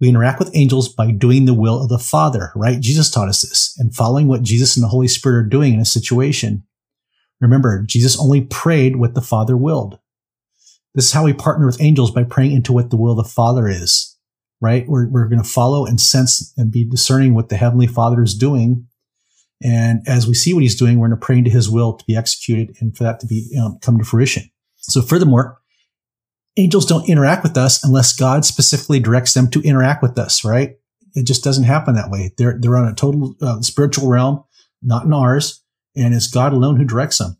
[0.00, 2.80] We interact with angels by doing the will of the Father, right?
[2.80, 5.80] Jesus taught us this and following what Jesus and the Holy Spirit are doing in
[5.80, 6.64] a situation.
[7.40, 9.98] Remember, Jesus only prayed what the Father willed.
[10.94, 13.30] This is how we partner with angels by praying into what the will of the
[13.30, 14.16] Father is,
[14.60, 14.86] right?
[14.88, 18.34] We're, we're going to follow and sense and be discerning what the Heavenly Father is
[18.34, 18.86] doing.
[19.62, 22.04] And as we see what he's doing, we're going to pray into his will to
[22.06, 24.50] be executed and for that to be you know, come to fruition.
[24.76, 25.58] So furthermore,
[26.56, 30.76] angels don't interact with us unless God specifically directs them to interact with us, right?
[31.14, 32.32] It just doesn't happen that way.
[32.36, 34.44] They're, they're on a total uh, spiritual realm,
[34.82, 35.62] not in ours,
[35.96, 37.38] and it's God alone who directs them.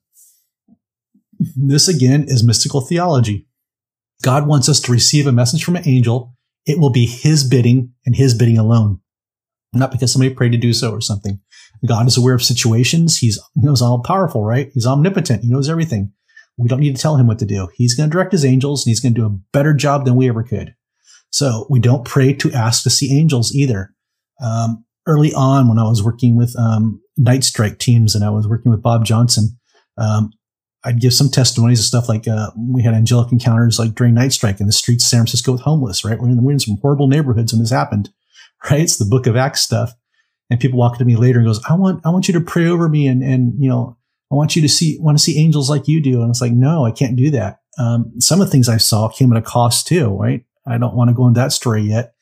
[1.56, 3.46] This again is mystical theology.
[4.22, 6.34] God wants us to receive a message from an angel.
[6.64, 9.00] It will be his bidding and his bidding alone,
[9.74, 11.40] not because somebody prayed to do so or something.
[11.86, 13.18] God is aware of situations.
[13.18, 14.70] He's, he knows all powerful, right?
[14.72, 15.42] He's omnipotent.
[15.42, 16.12] He knows everything.
[16.56, 17.68] We don't need to tell him what to do.
[17.74, 20.16] He's going to direct his angels and he's going to do a better job than
[20.16, 20.74] we ever could.
[21.30, 23.92] So we don't pray to ask to see angels either.
[24.40, 28.48] Um, early on, when I was working with um, night strike teams and I was
[28.48, 29.58] working with Bob Johnson,
[29.98, 30.30] um,
[30.84, 34.32] I'd give some testimonies and stuff like uh, we had angelic encounters like during night
[34.32, 36.18] strike in the streets of San Francisco with homeless, right?
[36.18, 38.10] We're in, we're in some horrible neighborhoods when this happened,
[38.70, 38.80] right?
[38.80, 39.92] It's the book of Acts stuff.
[40.48, 42.68] And people walk to me later and goes, I want, I want you to pray
[42.68, 43.95] over me and, and, you know,
[44.30, 46.20] I want you to see, want to see angels like you do.
[46.20, 47.60] And it's like, no, I can't do that.
[47.78, 50.44] Um, some of the things I saw came at a cost too, right?
[50.66, 52.14] I don't want to go into that story yet,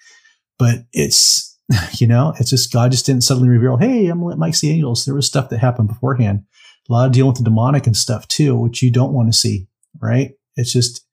[0.58, 1.58] but it's,
[1.98, 4.54] you know, it's just God just didn't suddenly reveal, hey, I'm going to let Mike
[4.54, 5.04] see angels.
[5.04, 6.44] There was stuff that happened beforehand.
[6.88, 9.38] A lot of dealing with the demonic and stuff too, which you don't want to
[9.38, 9.68] see,
[10.02, 10.32] right?
[10.56, 11.06] It's just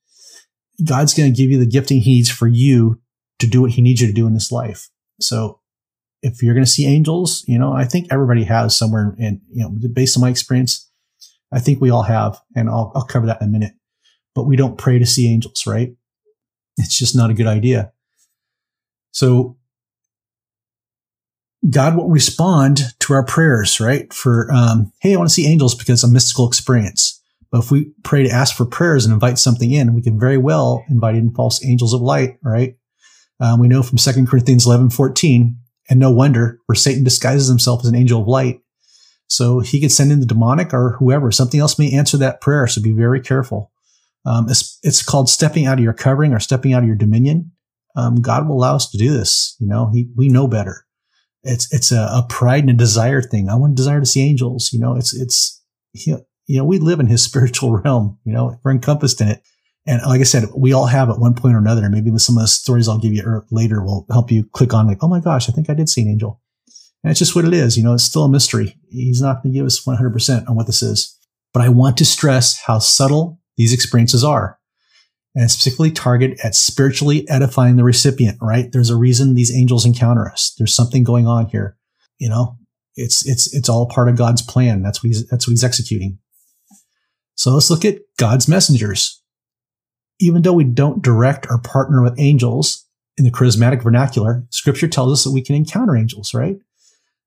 [0.86, 2.99] God's going to give you the gifting he needs for you
[3.39, 4.89] to do what he needs you to do in this life.
[5.21, 5.61] So
[6.22, 9.64] if you're going to see angels, you know, I think everybody has somewhere and, you
[9.64, 10.90] know, based on my experience,
[11.52, 13.74] I think we all have, and I'll, I'll cover that in a minute.
[14.34, 15.94] But we don't pray to see angels, right?
[16.78, 17.92] It's just not a good idea.
[19.12, 19.58] So
[21.70, 24.12] God will respond to our prayers, right?
[24.14, 27.22] For, um, hey, I want to see angels because a mystical experience.
[27.52, 30.38] But if we pray to ask for prayers and invite something in, we can very
[30.38, 32.76] well invite in false angels of light, right?
[33.42, 35.58] Um, we know from 2 Corinthians 11, 14,
[35.91, 38.62] and no wonder, where Satan disguises himself as an angel of light.
[39.27, 41.32] So he could send in the demonic or whoever.
[41.32, 42.65] Something else may answer that prayer.
[42.65, 43.71] So be very careful.
[44.25, 47.51] Um, it's, it's, called stepping out of your covering or stepping out of your dominion.
[47.95, 49.56] Um, God will allow us to do this.
[49.60, 50.86] You know, he, we know better
[51.43, 53.49] it's it's a, a, pride and a desire thing.
[53.49, 54.71] I want to desire to see angels.
[54.71, 55.62] You know, it's it's
[55.93, 56.17] you
[56.49, 58.19] know we live in his spiritual realm.
[58.25, 59.41] You know, we're encompassed in it.
[59.88, 61.84] And like I said, we all have at one point or another.
[61.84, 64.44] And maybe with some of the stories I'll give you er, later will help you
[64.54, 66.39] click on like, oh my gosh, I think I did see an angel.
[67.04, 67.78] And it's just what it is.
[67.78, 68.78] You know, it's still a mystery.
[68.89, 71.17] He's not going to give us 100% on what this is.
[71.54, 74.60] But I want to stress how subtle these experiences are
[75.36, 78.72] and specifically target at spiritually edifying the recipient, right?
[78.72, 80.54] There's a reason these angels encounter us.
[80.58, 81.78] There's something going on here.
[82.20, 82.58] You know,
[82.96, 84.84] it's, it's, it's all part of God's plan.
[84.84, 86.20] That's what he's, that's what he's executing.
[87.36, 89.21] So let's look at God's messengers.
[90.22, 95.12] Even though we don't direct or partner with angels in the charismatic vernacular, scripture tells
[95.12, 96.58] us that we can encounter angels, right?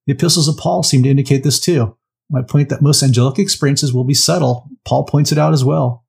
[0.06, 1.96] The epistles of Paul seem to indicate this too.
[2.30, 4.68] My point that most angelic experiences will be subtle.
[4.84, 6.04] Paul points it out as well.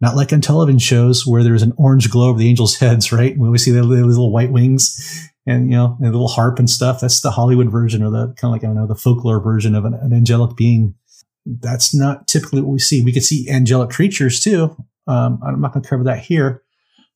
[0.00, 3.38] Not like on television shows where there's an orange glow over the angels' heads, right?
[3.38, 7.00] We always see the little white wings and, you know, a little harp and stuff.
[7.00, 9.74] That's the Hollywood version or the kind of like, I don't know, the folklore version
[9.74, 10.94] of an, an angelic being.
[11.46, 13.02] That's not typically what we see.
[13.02, 14.76] We could see angelic creatures too.
[15.06, 16.62] Um, I'm not going to cover that here,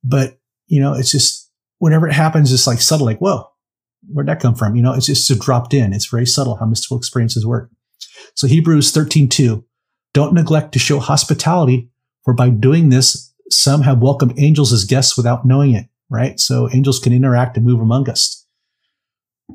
[0.03, 3.49] but you know, it's just whenever it happens, it's like subtle, like, whoa,
[4.09, 4.75] where'd that come from?
[4.75, 5.93] You know, it's just dropped in.
[5.93, 7.71] It's very subtle how mystical experiences work.
[8.35, 9.65] So Hebrews 13, 2,
[10.13, 11.91] don't neglect to show hospitality
[12.25, 16.41] for by doing this, some have welcomed angels as guests without knowing it, right?
[16.41, 18.45] So angels can interact and move among us.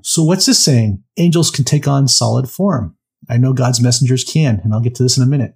[0.03, 1.03] So what's this saying?
[1.17, 2.95] Angels can take on solid form.
[3.29, 5.55] I know God's messengers can, and I'll get to this in a minute.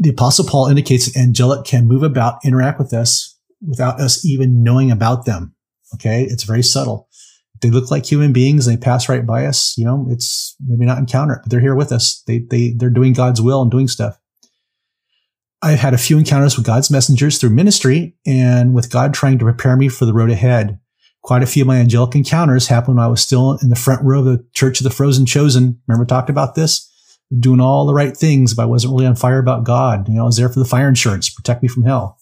[0.00, 4.62] The apostle Paul indicates that angelic can move about, interact with us without us even
[4.62, 5.54] knowing about them.
[5.94, 6.24] Okay.
[6.24, 7.08] It's very subtle.
[7.60, 8.66] They look like human beings.
[8.66, 9.76] They pass right by us.
[9.76, 12.22] You know, it's maybe not encounter it, but they're here with us.
[12.26, 14.18] They, they, they're doing God's will and doing stuff.
[15.60, 19.44] I've had a few encounters with God's messengers through ministry and with God trying to
[19.44, 20.78] prepare me for the road ahead.
[21.22, 24.04] Quite a few of my angelic encounters happened when I was still in the front
[24.04, 25.80] row of the Church of the Frozen Chosen.
[25.88, 26.87] Remember, talked about this?
[27.36, 30.08] Doing all the right things, but I wasn't really on fire about God.
[30.08, 32.18] You know, I was there for the fire insurance, protect me from hell.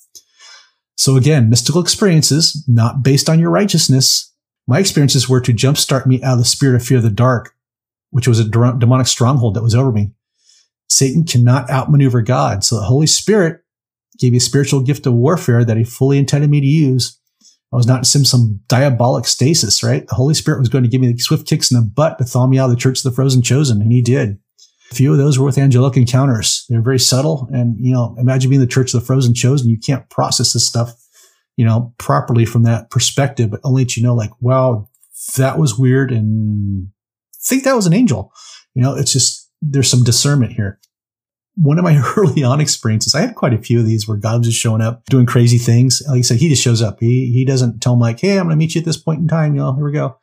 [0.97, 4.33] So again, mystical experiences, not based on your righteousness.
[4.67, 7.55] My experiences were to jumpstart me out of the spirit of fear of the dark,
[8.11, 10.11] which was a demonic stronghold that was over me.
[10.89, 12.65] Satan cannot outmaneuver God.
[12.65, 13.61] So the Holy Spirit
[14.19, 17.21] gave me a spiritual gift of warfare that he fully intended me to use.
[17.73, 20.07] I was not in some, some diabolic stasis, right?
[20.07, 22.25] The Holy Spirit was going to give me the swift kicks in the butt to
[22.25, 24.39] thaw me out of the church of the frozen chosen, and he did.
[24.91, 26.65] A few of those were with angelic encounters.
[26.69, 27.49] They're very subtle.
[27.53, 29.69] And, you know, imagine being the church of the frozen chosen.
[29.69, 30.93] You can't process this stuff,
[31.57, 34.89] you know, properly from that perspective, but only to you know, like, wow,
[35.37, 36.13] that was weird.
[36.13, 36.89] And
[37.47, 38.33] think that was an angel.
[38.75, 40.79] You know, it's just, there's some discernment here.
[41.57, 44.39] One of my early on experiences, I had quite a few of these where God
[44.39, 46.03] was just showing up, doing crazy things.
[46.09, 46.99] Like I said, he just shows up.
[47.01, 49.21] He, he doesn't tell him like, Hey, I'm going to meet you at this point
[49.21, 49.55] in time.
[49.55, 50.19] You know, here we go.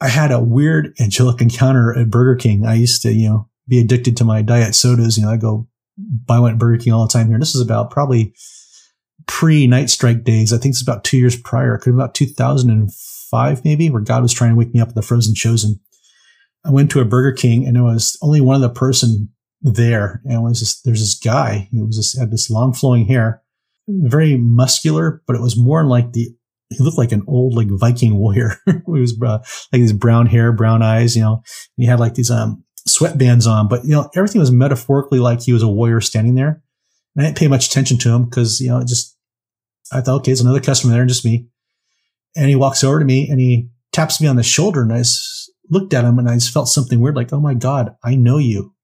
[0.00, 2.66] I had a weird angelic encounter at Burger King.
[2.66, 5.16] I used to, you know, be addicted to my diet sodas.
[5.16, 7.38] You know, I go buy one at Burger King all the time here.
[7.38, 8.34] This is about probably
[9.26, 10.52] pre night strike days.
[10.52, 11.74] I think it's about two years prior.
[11.74, 14.94] It could be about 2005 maybe, where God was trying to wake me up at
[14.94, 15.80] the frozen chosen.
[16.64, 19.28] I went to a Burger King and it was only one other person
[19.60, 20.22] there.
[20.24, 21.68] And it was this, there's this guy.
[21.70, 23.42] He was this, had this long flowing hair,
[23.88, 26.28] very muscular, but it was more like the,
[26.70, 28.56] he looked like an old like Viking warrior.
[28.66, 29.38] he was uh,
[29.72, 33.46] like his brown hair, brown eyes, you know, and he had like these, um, sweatbands
[33.46, 36.62] on, but you know, everything was metaphorically like he was a warrior standing there.
[37.14, 39.16] And I didn't pay much attention to him because, you know, it just,
[39.92, 41.48] I thought, okay, it's another customer there and just me.
[42.36, 45.02] And he walks over to me and he taps me on the shoulder and I
[45.70, 48.38] looked at him and I just felt something weird, like, oh my God, I know
[48.38, 48.74] you.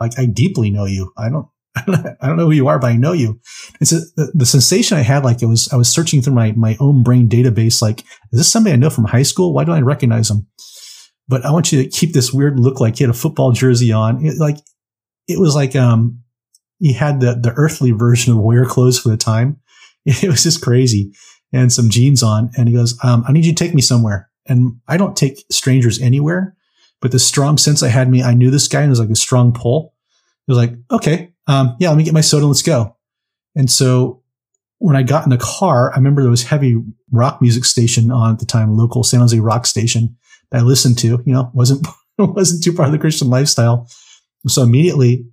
[0.00, 1.12] Like I deeply know you.
[1.16, 3.40] I don't, I don't know who you are, but I know you.
[3.80, 6.76] It's the, the sensation I had, like it was, I was searching through my, my
[6.80, 7.80] own brain database.
[7.80, 9.54] Like, is this somebody I know from high school?
[9.54, 10.46] Why do I recognize him?
[11.32, 13.90] But I want you to keep this weird look like he had a football jersey
[13.90, 14.22] on.
[14.22, 14.58] It, like,
[15.26, 16.20] it was like, um,
[16.78, 19.58] he had the, the earthly version of wear clothes for the time.
[20.04, 21.14] It was just crazy
[21.50, 22.50] and some jeans on.
[22.58, 24.28] And he goes, um, I need you to take me somewhere.
[24.46, 26.54] And I don't take strangers anywhere,
[27.00, 29.08] but the strong sense I had me, I knew this guy and it was like
[29.08, 29.94] a strong pull.
[30.46, 32.46] He was like, okay, um, yeah, let me get my soda.
[32.46, 32.96] Let's go.
[33.56, 34.22] And so
[34.78, 36.76] when I got in the car, I remember there was heavy
[37.10, 40.18] rock music station on at the time, local San Jose rock station
[40.52, 41.86] that I listened to, you know, wasn't,
[42.18, 43.88] wasn't too part of the Christian lifestyle.
[44.46, 45.26] So immediately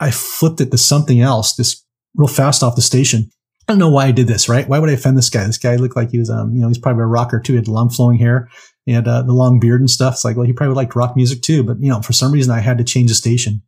[0.00, 1.84] I flipped it to something else, just
[2.14, 3.30] real fast off the station.
[3.68, 4.68] I don't know why I did this, right?
[4.68, 5.44] Why would I offend this guy?
[5.44, 7.54] This guy looked like he was, um, you know, he's probably a rocker too.
[7.54, 8.48] He had long flowing hair
[8.86, 10.14] and uh, the long beard and stuff.
[10.14, 11.64] It's like, well, he probably liked rock music too.
[11.64, 13.62] But, you know, for some reason I had to change the station.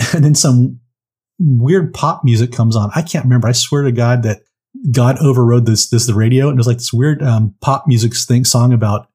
[0.14, 0.80] And then some
[1.38, 2.90] weird pop music comes on.
[2.94, 3.48] I can't remember.
[3.48, 4.42] I swear to God that
[4.90, 6.48] God overrode this, this, the radio.
[6.48, 9.08] And it was like this weird, um, pop music thing, song about,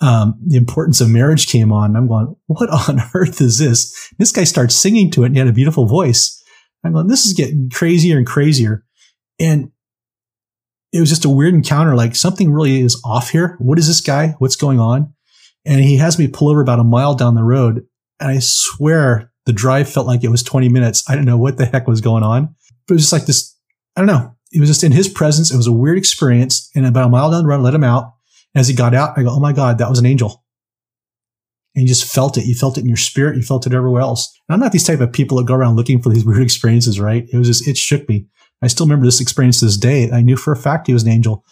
[0.00, 1.94] um, the importance of marriage came on.
[1.96, 4.12] I'm going, what on earth is this?
[4.18, 6.42] This guy starts singing to it and he had a beautiful voice.
[6.84, 8.84] I'm going, this is getting crazier and crazier.
[9.38, 9.70] And
[10.92, 11.94] it was just a weird encounter.
[11.94, 13.56] Like something really is off here.
[13.58, 14.34] What is this guy?
[14.38, 15.12] What's going on?
[15.64, 17.86] And he has me pull over about a mile down the road.
[18.18, 21.04] And I swear the drive felt like it was 20 minutes.
[21.08, 22.54] I don't know what the heck was going on,
[22.86, 23.56] but it was just like this.
[23.96, 24.34] I don't know.
[24.52, 25.52] It was just in his presence.
[25.52, 26.70] It was a weird experience.
[26.74, 28.14] And about a mile down the road, I let him out.
[28.54, 30.44] As he got out, I go, Oh my God, that was an angel.
[31.74, 32.46] And you just felt it.
[32.46, 33.36] You felt it in your spirit.
[33.36, 34.36] You felt it everywhere else.
[34.48, 36.98] And I'm not these type of people that go around looking for these weird experiences,
[36.98, 37.26] right?
[37.32, 38.26] It was just, it shook me.
[38.62, 40.10] I still remember this experience to this day.
[40.10, 41.44] I knew for a fact he was an angel.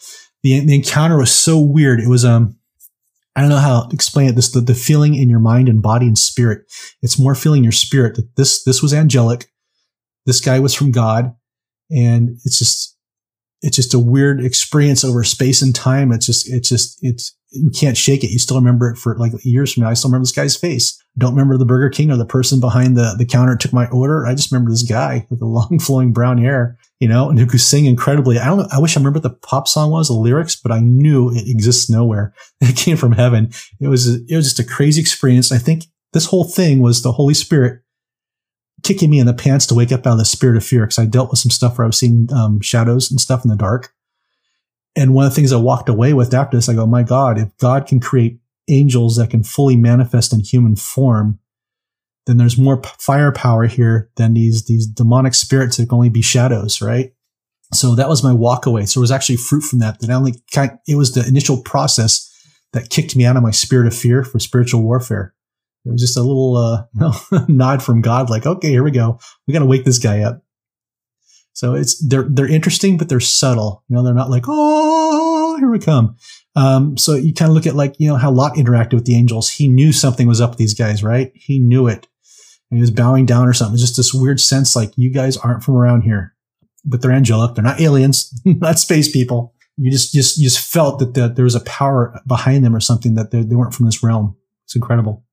[0.42, 2.00] The, the encounter was so weird.
[2.00, 2.58] It was, um,
[3.34, 4.34] I don't know how to explain it.
[4.34, 6.62] This, the, the feeling in your mind and body and spirit.
[7.00, 9.46] It's more feeling your spirit that this, this was angelic.
[10.26, 11.34] This guy was from God.
[11.90, 12.97] And it's just,
[13.62, 16.12] it's just a weird experience over space and time.
[16.12, 18.30] It's just, it's just, it's, you can't shake it.
[18.30, 19.90] You still remember it for like years from now.
[19.90, 21.02] I still remember this guy's face.
[21.16, 24.26] Don't remember the Burger King or the person behind the, the counter took my order.
[24.26, 27.46] I just remember this guy with the long flowing brown hair, you know, and who
[27.46, 28.38] could sing incredibly.
[28.38, 28.72] I don't.
[28.72, 31.88] I wish I remember the pop song was, the lyrics, but I knew it exists
[31.90, 32.34] nowhere.
[32.60, 33.50] It came from heaven.
[33.80, 35.50] It was, it was just a crazy experience.
[35.50, 37.80] I think this whole thing was the Holy Spirit
[38.82, 40.98] kicking me in the pants to wake up out of the spirit of fear because
[40.98, 43.56] I dealt with some stuff where I was seeing um, shadows and stuff in the
[43.56, 43.92] dark.
[44.96, 47.38] And one of the things I walked away with after this, I go, my God,
[47.38, 51.38] if God can create angels that can fully manifest in human form,
[52.26, 56.82] then there's more firepower here than these, these demonic spirits that can only be shadows,
[56.82, 57.12] right?
[57.72, 58.86] So that was my walk away.
[58.86, 60.00] So it was actually fruit from that.
[60.00, 62.24] That I only kind it was the initial process
[62.72, 65.34] that kicked me out of my spirit of fear for spiritual warfare.
[65.88, 69.18] It was just a little uh, nod from God, like, okay, here we go.
[69.46, 70.42] We got to wake this guy up.
[71.54, 73.82] So it's they're they're interesting, but they're subtle.
[73.88, 76.16] You know, they're not like oh here we come.
[76.54, 79.16] Um, so you kind of look at like you know how Lot interacted with the
[79.16, 79.50] angels.
[79.50, 81.32] He knew something was up with these guys, right?
[81.34, 82.06] He knew it.
[82.70, 83.76] And he was bowing down or something.
[83.76, 86.36] Just this weird sense like you guys aren't from around here,
[86.84, 87.54] but they're angelic.
[87.54, 89.54] They're not aliens, not space people.
[89.76, 92.80] You just just you just felt that the, there was a power behind them or
[92.80, 94.36] something that they weren't from this realm.
[94.64, 95.24] It's incredible.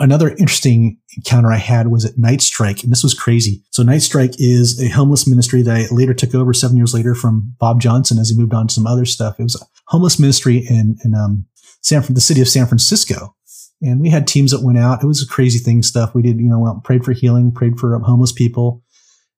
[0.00, 3.64] Another interesting encounter I had was at Night Strike, and this was crazy.
[3.70, 7.16] So Night Strike is a homeless ministry that I later took over seven years later
[7.16, 9.40] from Bob Johnson as he moved on to some other stuff.
[9.40, 11.46] It was a homeless ministry in, in um,
[11.82, 13.34] San, the city of San Francisco.
[13.82, 15.02] And we had teams that went out.
[15.02, 16.14] It was a crazy thing stuff.
[16.14, 18.82] We did, you know, prayed for healing, prayed for homeless people.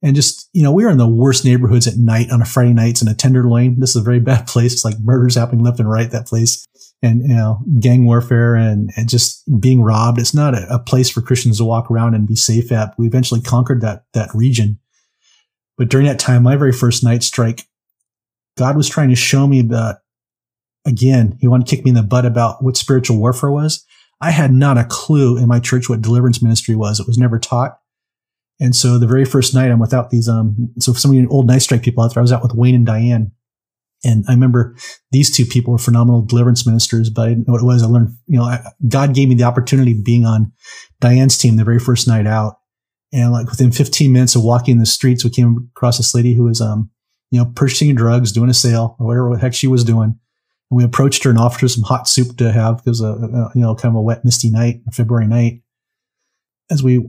[0.03, 2.72] And just, you know, we were in the worst neighborhoods at night on a Friday
[2.72, 3.78] nights in a Tenderloin.
[3.80, 4.72] This is a very bad place.
[4.72, 6.66] It's like murders happening left and right, that place
[7.03, 10.18] and you know gang warfare and, and just being robbed.
[10.18, 12.94] It's not a, a, place for Christians to walk around and be safe at.
[12.98, 14.78] We eventually conquered that that region,
[15.78, 17.66] but during that time, my very first night strike,
[18.57, 20.01] God was trying to show me that
[20.86, 21.38] again.
[21.40, 23.84] He wanted to kick me in the butt about what spiritual warfare was.
[24.20, 27.01] I had not a clue in my church what deliverance ministry was.
[27.01, 27.78] It was never taught.
[28.61, 30.28] And so the very first night, I'm without these.
[30.28, 32.54] Um, so some of you old night strike people out there, I was out with
[32.54, 33.32] Wayne and Diane
[34.04, 34.74] and I remember
[35.11, 37.82] these two people were phenomenal deliverance ministers, but I didn't know what it was.
[37.82, 40.52] I learned, you know, I, God gave me the opportunity of being on
[41.00, 42.58] Diane's team the very first night out.
[43.12, 46.44] And like within 15 minutes of walking the streets, we came across this lady who
[46.44, 46.90] was, um,
[47.30, 50.18] you know, purchasing drugs, doing a sale or whatever the heck she was doing.
[50.70, 52.82] And we approached her and offered her some hot soup to have.
[52.86, 55.62] A, a you know, kind of a wet, misty night, February night.
[56.70, 57.04] As we,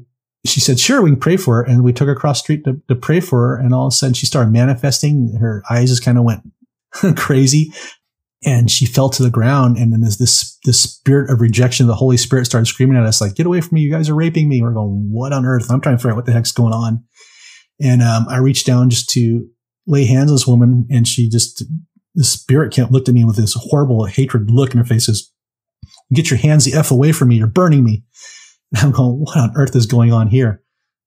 [0.45, 1.63] she said, sure, we can pray for her.
[1.63, 3.55] And we took her across street to, to pray for her.
[3.57, 5.35] And all of a sudden she started manifesting.
[5.39, 6.41] Her eyes just kind of went
[7.15, 7.71] crazy.
[8.43, 9.77] And she fell to the ground.
[9.77, 13.21] And then this, this, this spirit of rejection the Holy Spirit started screaming at us,
[13.21, 13.81] like, get away from me.
[13.81, 14.63] You guys are raping me.
[14.63, 15.69] We're going, what on earth?
[15.69, 17.03] I'm trying to figure out what the heck's going on.
[17.79, 19.47] And, um, I reached down just to
[19.85, 21.63] lay hands on this woman and she just,
[22.15, 25.31] the spirit can't looked at me with this horrible hatred look in her face says,
[26.13, 27.35] get your hands the F away from me.
[27.35, 28.03] You're burning me.
[28.71, 30.61] And I'm going, what on earth is going on here?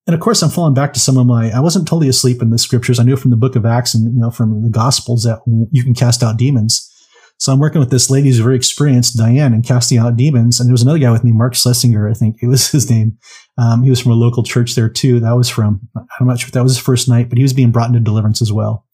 [0.07, 2.51] And of course, I'm falling back to some of my, I wasn't totally asleep in
[2.51, 3.01] the scriptures.
[3.01, 5.41] I knew from the book of Acts and, you know, from the gospels that
[5.73, 6.91] you can cast out demons.
[7.39, 10.61] So I'm working with this lady who's very experienced, Diane, in casting out demons.
[10.61, 13.17] And there was another guy with me, Mark Schlesinger, I think it was his name.
[13.57, 15.21] Um, he was from a local church there too.
[15.21, 17.53] That was from, I'm not sure if that was his first night, but he was
[17.53, 18.87] being brought into deliverance as well.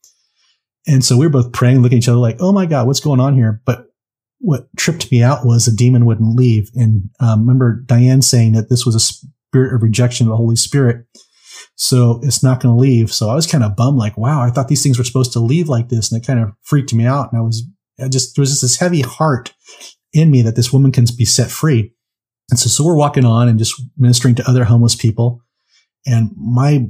[0.87, 3.01] And so we were both praying, looking at each other like, oh my God, what's
[3.01, 3.61] going on here?
[3.67, 3.87] But
[4.41, 6.71] what tripped me out was the demon wouldn't leave.
[6.75, 10.57] And um, remember Diane saying that this was a spirit of rejection of the Holy
[10.57, 11.07] Spirit.
[11.77, 13.13] So it's not going to leave.
[13.13, 15.41] So I was kind of bummed, like, wow, I thought these things were supposed to
[15.41, 16.11] leave like this.
[16.11, 17.33] And it kind of freaked me out.
[17.33, 17.65] And I was
[18.03, 19.53] I just, there was just this heavy heart
[20.13, 21.93] in me that this woman can be set free.
[22.51, 25.43] And so, so we're walking on and just ministering to other homeless people.
[26.07, 26.89] And my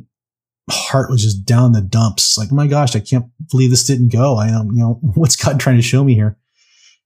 [0.71, 2.39] heart was just down the dumps.
[2.39, 4.37] Like, my gosh, I can't believe this didn't go.
[4.37, 6.39] I am, you know, what's God trying to show me here?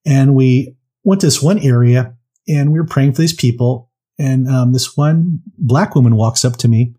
[0.06, 2.14] And we went to this one area
[2.48, 3.90] and we were praying for these people.
[4.18, 6.94] And um, this one black woman walks up to me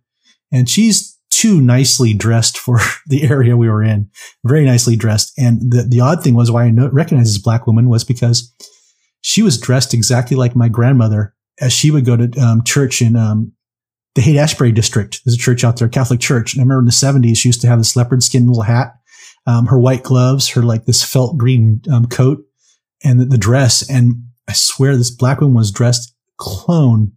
[0.52, 4.10] and she's too nicely dressed for the area we were in,
[4.44, 5.34] very nicely dressed.
[5.38, 8.54] And the, the odd thing was why I recognized this black woman was because
[9.22, 13.16] she was dressed exactly like my grandmother as she would go to um, church in
[13.16, 13.54] um,
[14.14, 15.22] the Haight Ashbury district.
[15.26, 16.54] There's a church out there, Catholic church.
[16.54, 18.94] And I remember in the 70s, she used to have this leopard skin little hat,
[19.46, 22.44] um, her white gloves, her like this felt green um, coat,
[23.04, 23.88] and the, dress.
[23.90, 27.14] And I swear this black woman was dressed clone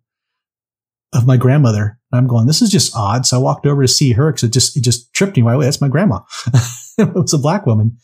[1.13, 1.99] of my grandmother.
[2.11, 3.27] And I'm going, this is just odd.
[3.27, 5.43] So I walked over to see her because it just, it just tripped me.
[5.43, 6.21] Why, wait, that's my grandma.
[6.99, 7.99] it was a black woman.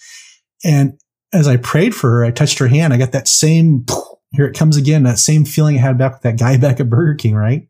[0.65, 0.99] And
[1.33, 2.93] as I prayed for her, I touched her hand.
[2.93, 3.85] I got that same,
[4.33, 6.91] here it comes again, that same feeling I had back with that guy back at
[6.91, 7.69] Burger King, right?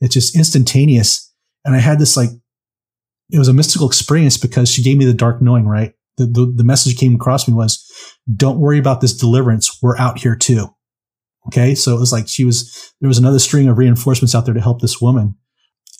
[0.00, 1.32] It's just instantaneous.
[1.64, 2.30] And I had this like,
[3.30, 5.94] it was a mystical experience because she gave me the dark knowing, right?
[6.16, 7.85] The, the, the message came across me was,
[8.34, 9.78] don't worry about this deliverance.
[9.82, 10.68] We're out here too.
[11.48, 11.74] Okay.
[11.74, 14.60] So it was like she was, there was another string of reinforcements out there to
[14.60, 15.36] help this woman.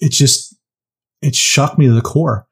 [0.00, 0.56] It just,
[1.22, 2.46] it shocked me to the core,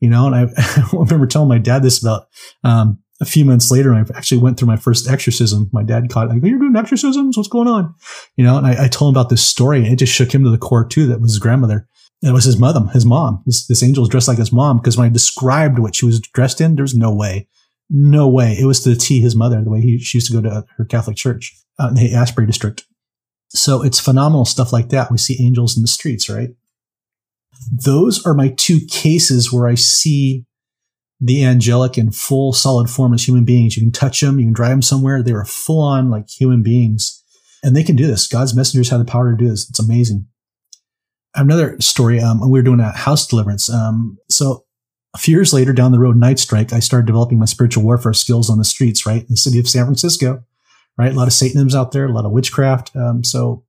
[0.00, 2.26] you know, and I, I remember telling my dad this about,
[2.64, 5.68] um, a few months later, I actually went through my first exorcism.
[5.72, 7.36] My dad caught, like, you're doing exorcisms?
[7.36, 7.94] What's going on?
[8.36, 10.44] You know, and I, I told him about this story and it just shook him
[10.44, 11.06] to the core too.
[11.06, 11.88] That was his grandmother.
[12.22, 13.42] It was his mother, his mom.
[13.46, 16.20] This, this angel was dressed like his mom because when I described what she was
[16.20, 17.48] dressed in, there's no way,
[17.90, 18.56] no way.
[18.58, 20.84] It was to T his mother, the way he, she used to go to her
[20.84, 22.84] Catholic church uh, in the Ashbury district.
[23.50, 25.10] So it's phenomenal stuff like that.
[25.10, 26.50] We see angels in the streets, right?
[27.72, 30.44] Those are my two cases where I see
[31.20, 33.76] the angelic in full solid form as human beings.
[33.76, 35.22] You can touch them, you can drive them somewhere.
[35.22, 37.24] They are full on like human beings.
[37.64, 38.28] And they can do this.
[38.28, 39.68] God's messengers have the power to do this.
[39.68, 40.26] It's amazing.
[41.34, 43.68] Another story, um, we were doing a house deliverance.
[43.68, 44.64] Um, so
[45.18, 48.12] a few years later down the road, Night Strike, I started developing my spiritual warfare
[48.12, 49.22] skills on the streets, right?
[49.22, 50.44] In the city of San Francisco
[50.98, 51.12] right?
[51.12, 52.94] A lot of Satanisms out there, a lot of witchcraft.
[52.94, 53.64] Um, so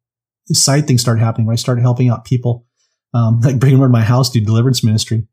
[0.47, 2.66] side things started happening where I started helping out people,
[3.14, 5.28] um, like bringing them over to my house, do deliverance ministry.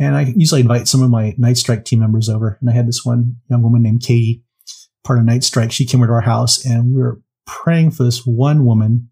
[0.00, 2.58] And I usually invite some of my Night Strike team members over.
[2.60, 4.42] And I had this one young woman named Katie,
[5.04, 5.70] part of Night Strike.
[5.70, 9.10] She came over to our house and we were praying for this one woman.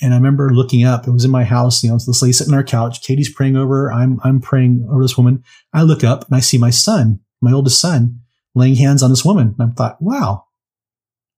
[0.00, 2.52] And I remember looking up, it was in my house, you know, this lady sitting
[2.52, 3.02] on our couch.
[3.02, 5.42] Katie's praying over, I'm, I'm praying over this woman.
[5.72, 8.20] I look up and I see my son, my oldest son,
[8.54, 9.56] laying hands on this woman.
[9.58, 10.44] And I thought, wow,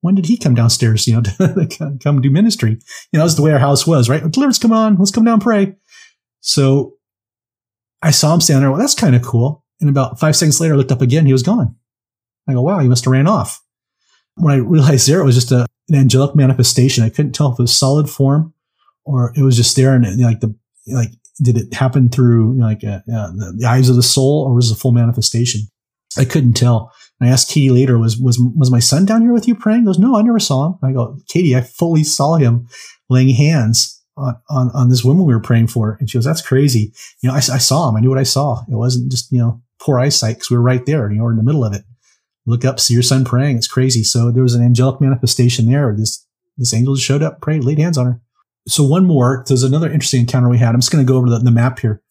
[0.02, 2.78] when did he come downstairs, you know, to come do ministry?
[3.12, 4.22] You know, that's the way our house was, right?
[4.30, 5.76] Deliverance, come on, let's come down pray.
[6.40, 6.94] So
[8.02, 8.70] I saw him standing there.
[8.70, 9.64] Well, that's kind of cool.
[9.80, 11.26] And about five seconds later, I looked up again.
[11.26, 11.76] He was gone.
[12.48, 13.62] I go, wow, he must have ran off.
[14.36, 17.04] When I realized there, it was just a, an angelic manifestation.
[17.04, 18.54] I couldn't tell if it was solid form
[19.04, 20.54] or it was just there and like the,
[20.86, 21.10] like,
[21.42, 24.54] did it happen through you know, like uh, uh, the, eyes of the soul or
[24.54, 25.62] was it a full manifestation?
[26.18, 26.92] I couldn't tell.
[27.18, 29.80] And I asked Katie later, was, was, was my son down here with you praying?
[29.80, 30.78] He goes, no, I never saw him.
[30.82, 32.68] I go, Katie, I fully saw him
[33.08, 35.96] laying hands on, on, this woman we were praying for.
[35.98, 36.92] And she goes, that's crazy.
[37.22, 37.96] You know, I, I saw him.
[37.96, 38.62] I knew what I saw.
[38.70, 41.30] It wasn't just, you know, poor eyesight because we were right there, you know, we're
[41.30, 41.84] in the middle of it.
[42.46, 43.56] Look up, see your son praying.
[43.56, 44.02] It's crazy.
[44.02, 45.94] So there was an angelic manifestation there.
[45.96, 46.26] This,
[46.56, 48.20] this angel showed up, prayed, laid hands on her.
[48.66, 50.74] So one more, there's another interesting encounter we had.
[50.74, 52.02] I'm just going to go over the, the map here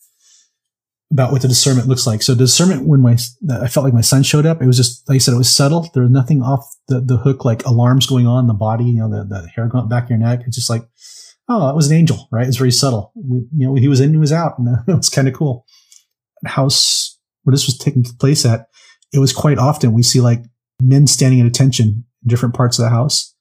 [1.12, 2.22] about what the discernment looks like.
[2.22, 3.18] So discernment, when my,
[3.52, 5.54] I felt like my son showed up, it was just, like I said, it was
[5.54, 5.90] subtle.
[5.94, 9.10] There was nothing off the, the hook, like alarms going on the body, you know,
[9.10, 10.42] the, the hair going back of your neck.
[10.46, 10.88] It's just like,
[11.48, 12.48] oh, that was an angel, right?
[12.48, 13.12] It's very subtle.
[13.16, 15.66] We, you know, he was in, he was out, and it was kind of cool.
[16.46, 18.68] House, where this was taking place at,
[19.14, 20.44] it was quite often we see like
[20.82, 23.34] men standing at attention in different parts of the house.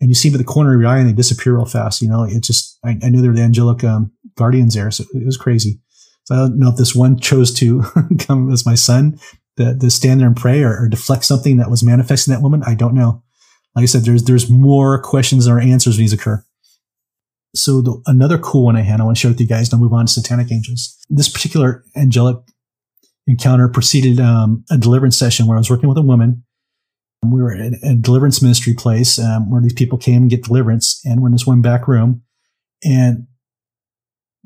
[0.00, 2.02] And you see them at the corner of your eye and they disappear real fast.
[2.02, 4.90] You know, it just, I, I knew there were the angelic um, guardians there.
[4.90, 5.80] So it was crazy.
[6.24, 7.84] So I don't know if this one chose to
[8.18, 9.18] come as my son
[9.56, 12.62] to, to stand there and pray or, or, deflect something that was manifesting that woman.
[12.66, 13.22] I don't know.
[13.74, 16.44] Like I said, there's there's more questions than answers when these occur.
[17.54, 19.72] So the, another cool one I had, I want to share with you guys.
[19.72, 20.96] Now move on to satanic angels.
[21.10, 22.36] This particular angelic
[23.26, 26.44] encounter preceded um, a deliverance session where I was working with a woman,
[27.24, 31.00] We were at a deliverance ministry place um, where these people came and get deliverance,
[31.04, 32.22] and we're in this one back room.
[32.82, 33.28] And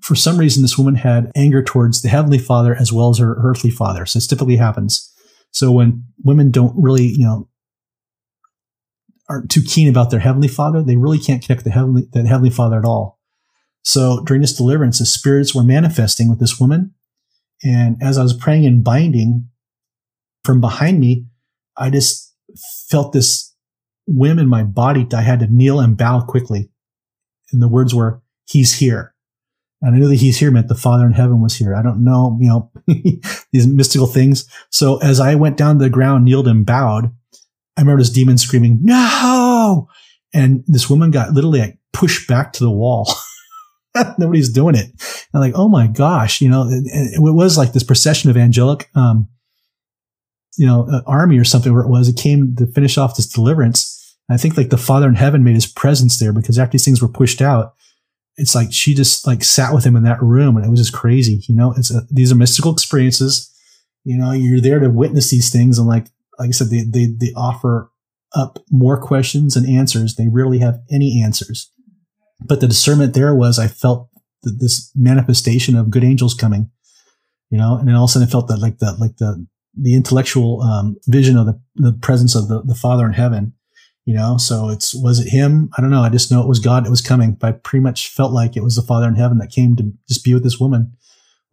[0.02, 3.34] for some reason, this woman had anger towards the heavenly father as well as her
[3.38, 4.04] earthly father.
[4.04, 5.10] So this typically happens.
[5.52, 7.48] So when women don't really, you know,
[9.28, 12.50] aren't too keen about their heavenly father, they really can't connect the heavenly, the heavenly
[12.50, 13.18] father at all.
[13.82, 16.92] So during this deliverance, the spirits were manifesting with this woman.
[17.64, 19.48] And as I was praying and binding
[20.44, 21.26] from behind me,
[21.76, 22.34] I just
[22.88, 23.54] felt this
[24.06, 25.06] whim in my body.
[25.14, 26.70] I had to kneel and bow quickly.
[27.52, 29.14] And the words were, he's here.
[29.82, 31.74] And I knew that he's here meant the Father in heaven was here.
[31.74, 32.70] I don't know, you know,
[33.52, 34.48] these mystical things.
[34.70, 37.10] So as I went down to the ground, kneeled and bowed,
[37.76, 39.88] I remember this demon screaming, no!
[40.32, 43.12] And this woman got literally like pushed back to the wall.
[44.18, 44.90] Nobody's doing it.
[45.32, 48.88] And like, oh my gosh, you know, it, it was like this procession of angelic,
[48.94, 49.28] um,
[50.56, 52.08] you know, uh, army or something where it was.
[52.08, 53.92] It came to finish off this deliverance.
[54.30, 57.02] I think like the Father in heaven made his presence there because after these things
[57.02, 57.74] were pushed out,
[58.36, 60.92] it's like she just like sat with him in that room and it was just
[60.92, 61.42] crazy.
[61.48, 63.52] You know, it's a, these are mystical experiences.
[64.04, 66.06] You know, you're there to witness these things and like
[66.38, 67.90] like I said, they they they offer
[68.34, 70.14] up more questions and answers.
[70.14, 71.70] They rarely have any answers.
[72.44, 74.08] But the discernment there was I felt
[74.50, 76.70] this manifestation of good angels coming.
[77.50, 79.46] You know, and then all of a sudden I felt that like the like the
[79.78, 83.52] the intellectual um, vision of the, the presence of the, the Father in heaven
[84.06, 84.38] you know?
[84.38, 85.68] So it's was it him?
[85.76, 86.00] I don't know.
[86.00, 87.32] I just know it was god that was coming.
[87.32, 89.92] But i pretty much felt like it was the father in heaven that came to
[90.08, 90.96] just be with this woman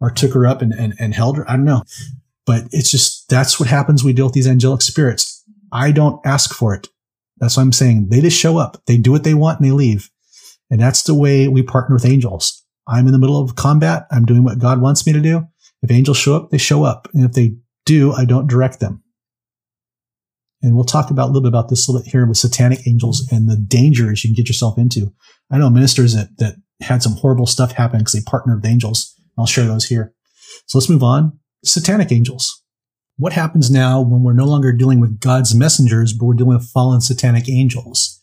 [0.00, 1.50] or took her up and, and, and held her.
[1.50, 1.82] I don't know.
[2.46, 5.44] But it's just that's what happens we deal with these angelic spirits.
[5.72, 6.88] I don't ask for it.
[7.38, 8.08] That's what i'm saying.
[8.10, 8.80] They just show up.
[8.86, 10.10] They do what they want and they leave.
[10.70, 14.24] And that's the way we partner with angels i'm in the middle of combat i'm
[14.24, 15.42] doing what god wants me to do
[15.82, 17.54] if angels show up they show up and if they
[17.84, 19.02] do i don't direct them
[20.64, 22.86] and we'll talk about a little bit about this a little bit here with satanic
[22.86, 25.12] angels and the dangers you can get yourself into.
[25.50, 29.14] I know ministers that, that had some horrible stuff happen because they partnered with angels.
[29.38, 30.14] I'll share those here.
[30.66, 31.38] So let's move on.
[31.66, 32.62] Satanic angels.
[33.18, 36.70] What happens now when we're no longer dealing with God's messengers, but we're dealing with
[36.70, 38.22] fallen satanic angels?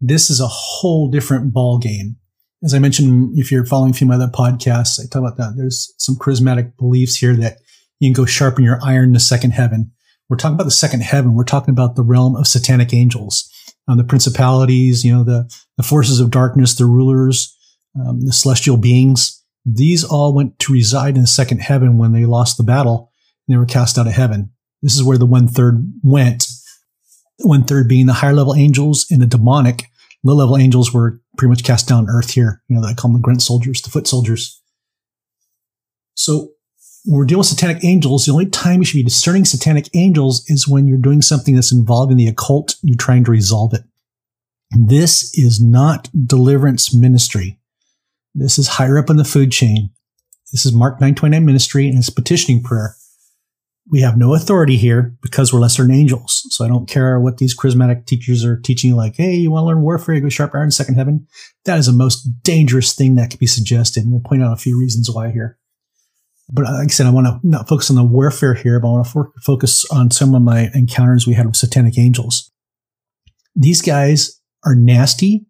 [0.00, 2.16] This is a whole different ball game.
[2.64, 5.36] As I mentioned, if you're following a few of my other podcasts, I talk about
[5.36, 5.54] that.
[5.56, 7.58] There's some charismatic beliefs here that
[8.00, 9.92] you can go sharpen your iron to second heaven.
[10.28, 11.34] We're talking about the second heaven.
[11.34, 13.48] We're talking about the realm of satanic angels,
[13.86, 17.56] um, the principalities, you know, the, the forces of darkness, the rulers,
[17.98, 19.42] um, the celestial beings.
[19.64, 23.12] These all went to reside in the second heaven when they lost the battle
[23.46, 24.50] and they were cast out of heaven.
[24.82, 26.46] This is where the one third went.
[27.40, 29.84] One third being the higher level angels and the demonic.
[30.24, 32.62] Low level angels were pretty much cast down earth here.
[32.68, 34.60] You know, they call them the grunt soldiers, the foot soldiers.
[36.14, 36.52] So
[37.04, 40.48] when we're dealing with satanic angels, the only time you should be discerning satanic angels
[40.48, 43.84] is when you're doing something that's involving the occult, you're trying to resolve it.
[44.70, 47.58] This is not deliverance ministry.
[48.34, 49.90] This is higher up in the food chain.
[50.52, 52.96] This is Mark 929 ministry and it's petitioning prayer.
[53.90, 56.44] We have no authority here because we're lesser than angels.
[56.50, 59.62] So I don't care what these charismatic teachers are teaching you like, hey, you want
[59.62, 60.18] to learn warfare?
[60.20, 61.26] Go sharp iron second heaven.
[61.66, 64.02] That is the most dangerous thing that could be suggested.
[64.02, 65.58] And we'll point out a few reasons why here.
[66.48, 68.88] But uh, like I said, I want to not focus on the warfare here, but
[68.88, 72.52] I want to focus on some of my encounters we had with satanic angels.
[73.54, 75.46] These guys are nasty.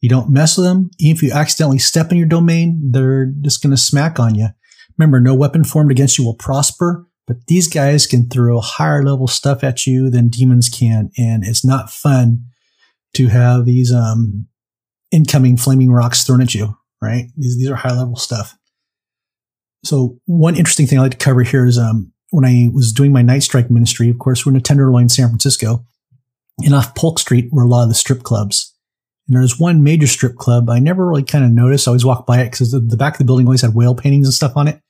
[0.00, 0.90] You don't mess with them.
[0.98, 4.48] Even if you accidentally step in your domain, they're just going to smack on you.
[4.98, 9.28] Remember, no weapon formed against you will prosper, but these guys can throw higher level
[9.28, 11.12] stuff at you than demons can.
[11.16, 12.46] And it's not fun
[13.14, 14.48] to have these, um,
[15.12, 17.26] incoming flaming rocks thrown at you, right?
[17.36, 18.58] These, these are high level stuff.
[19.84, 23.12] So one interesting thing I like to cover here is um, when I was doing
[23.12, 25.84] my night strike ministry, of course, we're in a Tenderloin, San Francisco,
[26.64, 28.74] and off Polk Street were a lot of the strip clubs.
[29.28, 31.86] And there's one major strip club I never really kind of noticed.
[31.86, 33.94] I always walked by it because the, the, back of the building always had whale
[33.94, 34.80] paintings and stuff on it.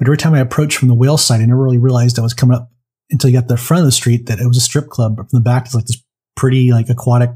[0.00, 2.32] But every time I approached from the whale side, I never really realized I was
[2.32, 2.70] coming up
[3.10, 5.16] until you got to the front of the street that it was a strip club.
[5.16, 6.02] But from the back, it's like this
[6.36, 7.30] pretty, like aquatic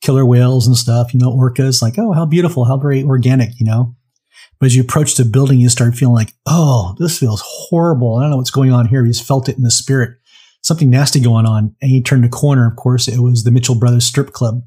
[0.00, 1.82] killer whales and stuff, you know, orcas.
[1.82, 3.94] Like, oh, how beautiful, how very organic, you know.
[4.58, 8.16] But as you approach the building, you start feeling like, oh, this feels horrible.
[8.16, 9.04] I don't know what's going on here.
[9.04, 10.16] You just felt it in the spirit.
[10.62, 11.76] Something nasty going on.
[11.82, 12.66] And you turned a corner.
[12.66, 14.62] Of course, it was the Mitchell Brothers Strip Club.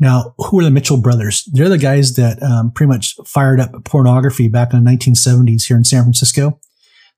[0.00, 1.48] Now, who are the Mitchell brothers?
[1.52, 5.76] They're the guys that um, pretty much fired up pornography back in the 1970s here
[5.76, 6.60] in San Francisco.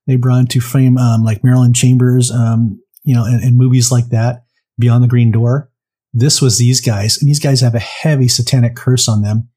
[0.07, 4.09] They brought into fame um, like Marilyn Chambers, um, you know, and, and movies like
[4.09, 4.45] that,
[4.78, 5.70] Beyond the Green Door.
[6.12, 9.51] This was these guys, and these guys have a heavy satanic curse on them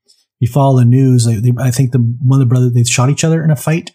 [0.44, 3.10] you follow the news, they, they, I think the one of the brothers they shot
[3.10, 3.92] each other in a fight.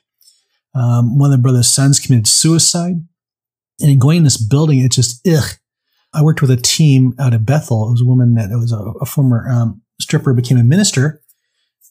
[0.74, 3.06] Um, one of the brothers' sons committed suicide.
[3.82, 5.58] And in going in this building, it's just ugh.
[6.14, 7.88] I worked with a team out of Bethel.
[7.88, 11.22] It was a woman that was a, a former um, stripper, became a minister,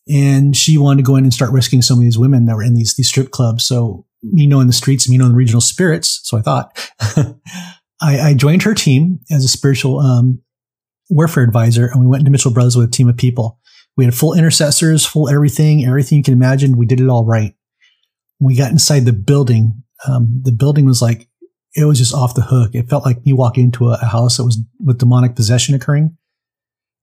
[0.09, 2.63] and she wanted to go in and start rescuing some of these women that were
[2.63, 3.65] in these these strip clubs.
[3.65, 6.91] So me knowing the streets, me knowing the regional spirits, so I thought
[8.01, 10.41] I, I, joined her team as a spiritual um,
[11.09, 13.59] warfare advisor, and we went into Mitchell Brothers with a team of people.
[13.95, 16.78] We had full intercessors, full everything, everything you can imagine.
[16.78, 17.55] We did it all right.
[18.39, 19.84] We got inside the building.
[20.07, 21.27] Um, the building was like
[21.78, 22.72] it was just off the hook.
[22.74, 26.18] It felt like me walking into a, house that was with demonic possession occurring.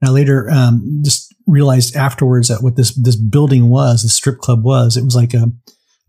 [0.00, 4.38] And I later um, just realized afterwards that what this this building was, the strip
[4.38, 5.52] club was, it was like a I don't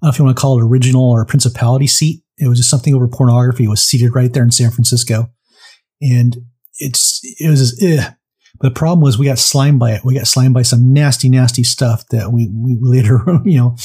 [0.01, 2.23] know if you want to call it original or a principality seat.
[2.39, 3.65] It was just something over pornography.
[3.65, 5.29] It was seated right there in San Francisco,
[6.01, 6.35] and
[6.79, 8.11] it's it was just.
[8.57, 10.05] But the problem was we got slimed by it.
[10.05, 13.77] We got slimed by some nasty, nasty stuff that we we later you know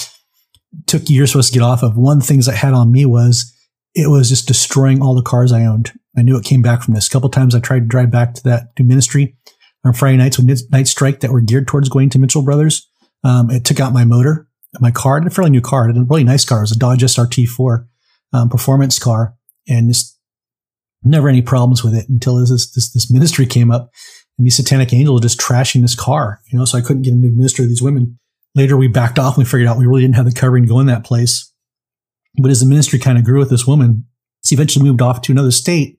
[0.86, 1.96] took years for us to get off of.
[1.96, 3.52] One of the things I had on me was
[3.94, 5.92] it was just destroying all the cars I owned.
[6.16, 7.06] I knew it came back from this.
[7.06, 9.36] A couple times I tried to drive back to that to ministry
[9.84, 12.88] on Friday nights when night strike that were geared towards going to Mitchell Brothers.
[13.24, 14.48] Um, it took out my motor,
[14.80, 16.58] my car, a fairly new car, a really nice car.
[16.58, 17.86] It was a Dodge SRT4
[18.32, 19.34] um, performance car,
[19.68, 20.18] and just
[21.02, 23.90] never any problems with it until this this this ministry came up,
[24.38, 26.40] and these satanic angels just trashing this car.
[26.50, 28.18] You know, so I couldn't get into ministry with these women.
[28.54, 30.68] Later, we backed off and we figured out we really didn't have the covering to
[30.68, 31.49] go in that place.
[32.36, 34.06] But as the ministry kind of grew with this woman,
[34.44, 35.98] she eventually moved off to another state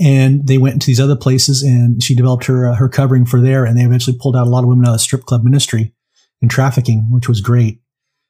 [0.00, 3.40] and they went into these other places and she developed her, uh, her covering for
[3.40, 3.64] there.
[3.64, 5.92] And they eventually pulled out a lot of women out of strip club ministry
[6.40, 7.80] and trafficking, which was great.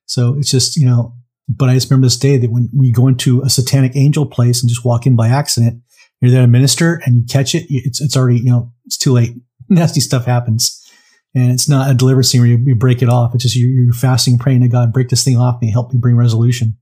[0.07, 1.15] So it's just, you know,
[1.49, 4.63] but I just remember this day that when we go into a satanic angel place
[4.63, 5.83] and just walk in by accident,
[6.21, 7.67] you're there to minister and you catch it.
[7.69, 9.35] It's, it's already, you know, it's too late.
[9.69, 10.75] Nasty stuff happens.
[11.35, 13.35] And it's not a deliverance scene where you, you break it off.
[13.35, 16.01] It's just you're, you're fasting, praying to God, break this thing off me, help me
[16.01, 16.79] bring resolution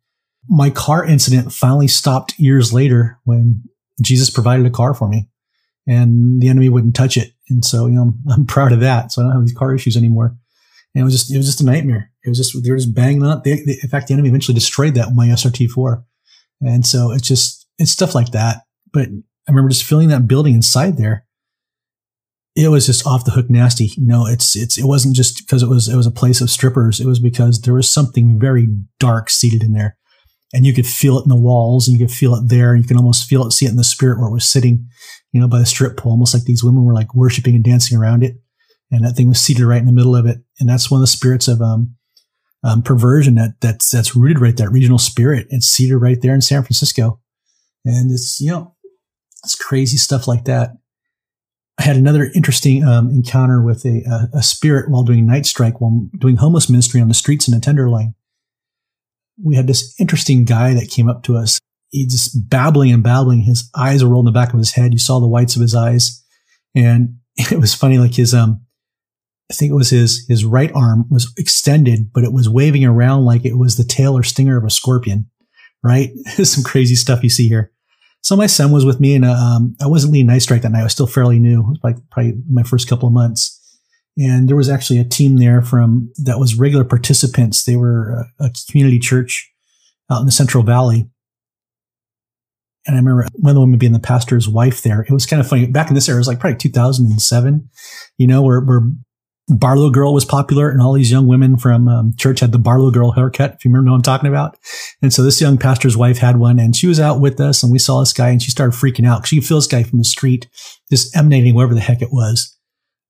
[0.48, 3.62] my car incident finally stopped years later when
[4.02, 5.28] Jesus provided a car for me
[5.86, 7.32] and the enemy wouldn't touch it.
[7.48, 9.12] And so, you know, I'm, I'm proud of that.
[9.12, 10.36] So I don't have these car issues anymore.
[10.94, 12.10] And it was just, it was just a nightmare.
[12.24, 13.42] It was just, they were just banging on.
[13.44, 16.02] They, they, in fact, the enemy eventually destroyed that with my SRT4.
[16.62, 18.62] And so it's just, it's stuff like that.
[18.92, 21.24] But I remember just feeling that building inside there.
[22.54, 23.92] It was just off the hook nasty.
[23.98, 26.48] You know, it's, it's, it wasn't just because it was, it was a place of
[26.48, 27.00] strippers.
[27.00, 28.68] It was because there was something very
[28.98, 29.98] dark seated in there
[30.52, 32.72] and you could feel it in the walls and you could feel it there.
[32.72, 34.88] And you can almost feel it, see it in the spirit where it was sitting,
[35.32, 37.98] you know, by the strip pole, almost like these women were like worshiping and dancing
[37.98, 38.36] around it.
[38.90, 40.38] And that thing was seated right in the middle of it.
[40.60, 41.96] And that's one of the spirits of, um,
[42.62, 45.46] um, perversion that that's, that's rooted right there, regional spirit.
[45.50, 47.20] It's seated right there in San Francisco.
[47.84, 48.74] And it's, you know,
[49.44, 50.72] it's crazy stuff like that.
[51.78, 54.02] I had another interesting um, encounter with a,
[54.34, 57.54] a, a, spirit while doing night strike, while doing homeless ministry on the streets in
[57.54, 58.14] the Tenderloin
[59.42, 61.58] we had this interesting guy that came up to us.
[61.90, 63.42] He just babbling and babbling.
[63.42, 64.92] His eyes were rolled in the back of his head.
[64.92, 66.24] You saw the whites of his eyes.
[66.74, 68.62] And it was funny, like his, um,
[69.50, 73.24] I think it was his, his right arm was extended, but it was waving around
[73.24, 75.30] like it was the tail or stinger of a scorpion,
[75.82, 76.10] right?
[76.42, 77.72] Some crazy stuff you see here.
[78.22, 80.80] So my son was with me and, um, I wasn't leading night strike that night.
[80.80, 81.60] I was still fairly new.
[81.60, 83.55] It was like probably my first couple of months.
[84.18, 87.64] And there was actually a team there from that was regular participants.
[87.64, 89.52] They were a, a community church
[90.10, 91.08] out in the Central Valley.
[92.86, 95.02] And I remember one of the women being the pastor's wife there.
[95.02, 95.66] It was kind of funny.
[95.66, 97.68] Back in this era, it was like probably 2007,
[98.16, 98.82] you know, where, where
[99.48, 102.90] Barlow Girl was popular and all these young women from um, church had the Barlow
[102.90, 104.56] Girl haircut, if you remember what I'm talking about.
[105.02, 107.70] And so this young pastor's wife had one and she was out with us and
[107.70, 109.82] we saw this guy and she started freaking out because she could feel this guy
[109.82, 110.48] from the street
[110.90, 112.55] just emanating wherever the heck it was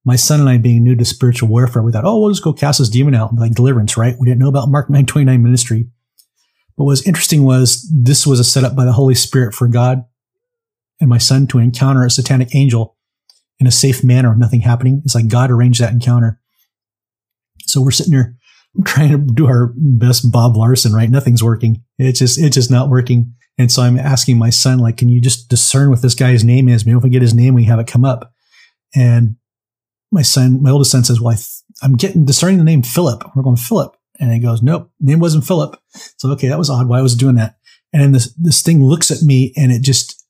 [0.06, 2.52] my son and I being new to spiritual warfare, we thought, oh, we'll just go
[2.52, 4.14] cast this demon out, like deliverance, right?
[4.18, 5.88] We didn't know about Mark 929 ministry.
[6.76, 10.04] But what was interesting was this was a setup by the Holy Spirit for God
[11.00, 12.96] and my son to encounter a satanic angel
[13.58, 15.02] in a safe manner nothing happening.
[15.04, 16.40] It's like God arranged that encounter.
[17.62, 18.36] So we're sitting here
[18.84, 21.10] trying to do our best Bob Larson, right?
[21.10, 21.82] Nothing's working.
[21.98, 23.34] It's just, it's just not working.
[23.58, 26.68] And so I'm asking my son, like, can you just discern what this guy's name
[26.68, 26.86] is?
[26.86, 28.32] Maybe if we get his name, we have it come up.
[28.94, 29.36] And
[30.12, 31.36] my son, my oldest son says, well,
[31.82, 33.24] I am getting discerning the name Philip.
[33.34, 33.96] We're going Philip.
[34.18, 35.78] And he goes, nope, name wasn't Philip.
[36.16, 36.88] So, okay, that was odd.
[36.88, 37.56] Why was doing that?
[37.92, 40.24] And then this, this thing looks at me and it just,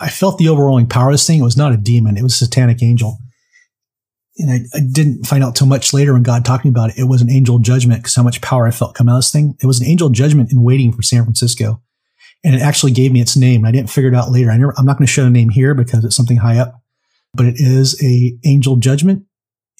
[0.00, 1.40] I felt the overwhelming power of this thing.
[1.40, 2.16] It was not a demon.
[2.16, 3.18] It was a satanic angel.
[4.38, 6.90] And I, I didn't find out till much later when God talked to me about
[6.90, 6.98] it.
[6.98, 9.30] It was an angel judgment because how much power I felt come out of this
[9.30, 9.56] thing.
[9.62, 11.82] It was an angel judgment in waiting for San Francisco.
[12.44, 13.64] And it actually gave me its name.
[13.64, 14.50] I didn't figure it out later.
[14.50, 16.81] I never, I'm not going to show the name here because it's something high up
[17.34, 19.24] but it is a angel judgment.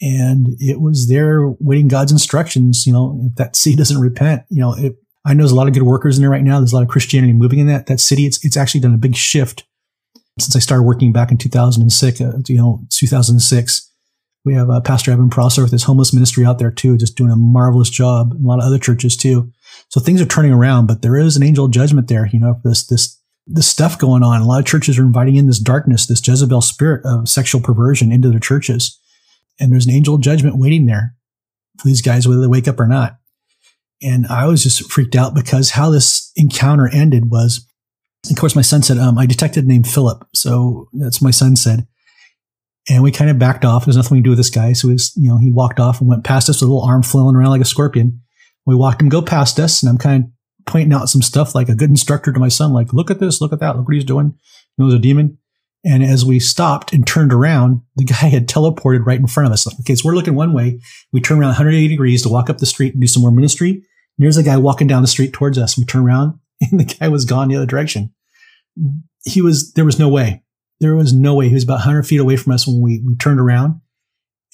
[0.01, 2.87] And it was there waiting God's instructions.
[2.87, 5.69] You know, if that city doesn't repent, you know, it, I know there's a lot
[5.69, 6.59] of good workers in there right now.
[6.59, 8.27] There's a lot of Christianity moving in that, that city.
[8.27, 9.65] It's, it's actually done a big shift
[10.39, 13.89] Since I started working back in 2006, uh, you know, 2006,
[14.45, 17.31] we have uh, Pastor Evan Prosser with his homeless ministry out there too, just doing
[17.31, 18.33] a marvelous job.
[18.33, 19.53] A lot of other churches too.
[19.89, 22.87] So things are turning around, but there is an angel judgment there, you know, this,
[22.87, 23.22] this,
[23.53, 24.41] this stuff going on.
[24.41, 28.11] A lot of churches are inviting in this darkness, this Jezebel spirit of sexual perversion
[28.11, 28.99] into their churches.
[29.61, 31.15] And there's an angel of judgment waiting there
[31.79, 33.19] for these guys, whether they wake up or not.
[34.03, 37.67] And I was just freaked out because how this encounter ended was,
[38.31, 40.27] of course, my son said, um, I detected named Philip.
[40.35, 41.87] So that's my son said.
[42.89, 43.85] And we kind of backed off.
[43.85, 44.73] There's nothing we can do with this guy.
[44.73, 47.03] So he's, you know, he walked off and went past us with a little arm
[47.03, 48.23] flailing around like a scorpion.
[48.67, 50.31] We watched him go past us and I'm kind of
[50.67, 53.41] pointing out some stuff like a good instructor to my son, like, look at this,
[53.41, 54.35] look at that, look what he's doing.
[54.79, 55.39] It was a demon.
[55.85, 59.53] And as we stopped and turned around, the guy had teleported right in front of
[59.53, 59.67] us.
[59.81, 60.81] Okay, so we're looking one way.
[61.13, 63.71] We turn around 180 degrees to walk up the street and do some more ministry.
[63.71, 63.85] And
[64.19, 65.77] there's a guy walking down the street towards us.
[65.77, 68.13] We turn around and the guy was gone the other direction.
[69.25, 70.43] He was, there was no way.
[70.81, 71.49] There was no way.
[71.49, 73.81] He was about 100 feet away from us when we, we turned around.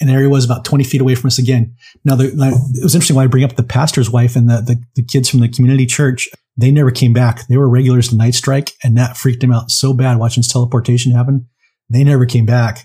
[0.01, 1.75] And there he was about 20 feet away from us again.
[2.05, 4.83] Now, the, it was interesting why I bring up the pastor's wife and the, the,
[4.95, 6.29] the kids from the community church.
[6.57, 7.47] They never came back.
[7.49, 10.53] They were regulars to Night Strike, and that freaked him out so bad watching his
[10.53, 11.49] teleportation happen.
[11.91, 12.85] They never came back.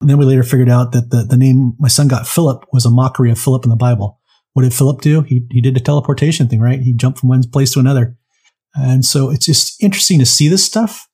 [0.00, 2.86] And then we later figured out that the, the name my son got, Philip, was
[2.86, 4.18] a mockery of Philip in the Bible.
[4.54, 5.22] What did Philip do?
[5.22, 6.80] He, he did the teleportation thing, right?
[6.80, 8.16] He jumped from one place to another.
[8.74, 11.06] And so it's just interesting to see this stuff.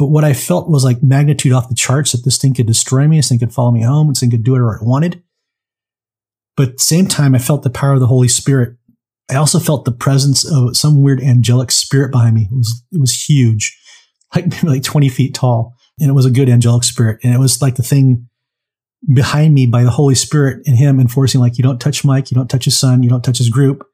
[0.00, 3.06] But what I felt was like magnitude off the charts that this thing could destroy
[3.06, 3.18] me.
[3.18, 4.08] This thing could follow me home.
[4.08, 5.22] This thing could do whatever it wanted.
[6.56, 8.78] But at the same time, I felt the power of the Holy Spirit.
[9.30, 12.48] I also felt the presence of some weird angelic spirit behind me.
[12.50, 13.78] It was, it was huge,
[14.34, 15.74] like maybe like 20 feet tall.
[15.98, 17.20] And it was a good angelic spirit.
[17.22, 18.26] And it was like the thing
[19.12, 22.30] behind me by the Holy Spirit and him enforcing like, you don't touch Mike.
[22.30, 23.02] You don't touch his son.
[23.02, 23.86] You don't touch his group.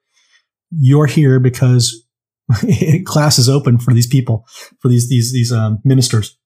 [0.71, 2.06] You're here because
[3.05, 4.47] class is open for these people,
[4.81, 6.39] for these, these, these, um, ministers.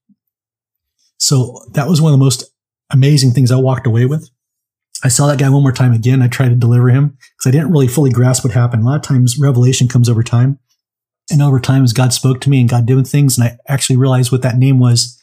[1.18, 2.51] So that was one of the most
[2.90, 4.30] amazing things I walked away with.
[5.03, 6.22] I saw that guy one more time again.
[6.22, 8.82] I tried to deliver him because I didn't really fully grasp what happened.
[8.82, 10.59] A lot of times revelation comes over time.
[11.30, 13.96] And over time, as God spoke to me and God doing things, and I actually
[13.96, 15.20] realized what that name was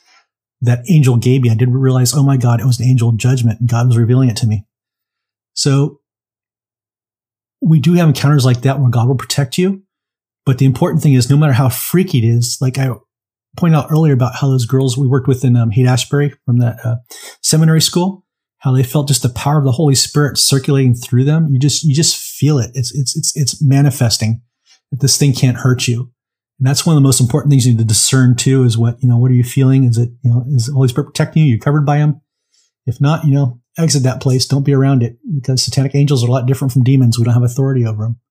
[0.62, 1.50] that angel gave me.
[1.50, 3.98] I didn't realize, oh my God, it was an angel of judgment and God was
[3.98, 4.66] revealing it to me.
[5.54, 6.00] So
[7.62, 9.84] we do have encounters like that where God will protect you.
[10.48, 12.92] But the important thing is no matter how freaky it is, like I
[13.58, 16.60] pointed out earlier about how those girls we worked with in um, Haight Ashbury from
[16.60, 16.96] that uh,
[17.44, 18.26] seminary school,
[18.60, 21.50] how they felt just the power of the Holy Spirit circulating through them.
[21.52, 22.72] You just, you just feel it.
[22.76, 24.42] It's, it's, it's, it's manifesting
[24.90, 26.14] that this thing can't hurt you.
[26.60, 29.04] And that's one of the most important things you need to discern too is what,
[29.04, 29.84] you know, what are you feeling?
[29.84, 31.50] Is it, you know, is the Holy Spirit protecting you?
[31.50, 32.22] You're covered by him.
[32.86, 34.46] If not, you know, exit that place.
[34.46, 37.20] Don't be around it because satanic angels are a lot different from demons.
[37.20, 38.22] We don't have authority over them.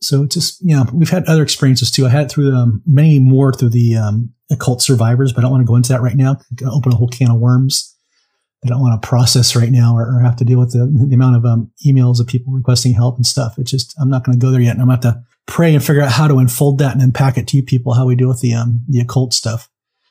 [0.00, 2.06] So it's just, you know, we've had other experiences too.
[2.06, 5.52] I had it through um, many more through the um, occult survivors, but I don't
[5.52, 6.36] want to go into that right now.
[6.66, 7.96] open a whole can of worms
[8.64, 11.14] I don't want to process right now or, or have to deal with the, the
[11.14, 13.58] amount of um, emails of people requesting help and stuff.
[13.58, 14.72] It's just, I'm not going to go there yet.
[14.72, 17.02] And I'm going to have to pray and figure out how to unfold that and
[17.02, 19.68] unpack it to you people, how we deal with the, um, the occult stuff.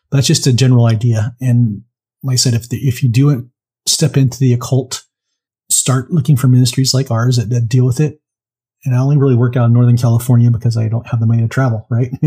[0.09, 1.35] But that's just a general idea.
[1.41, 1.83] And
[2.23, 3.49] like I said, if the, if you do
[3.85, 5.03] step into the occult,
[5.69, 8.21] start looking for ministries like ours that, that deal with it
[8.85, 11.41] and I only really work out in Northern California because I don't have the money
[11.41, 12.11] to travel, right?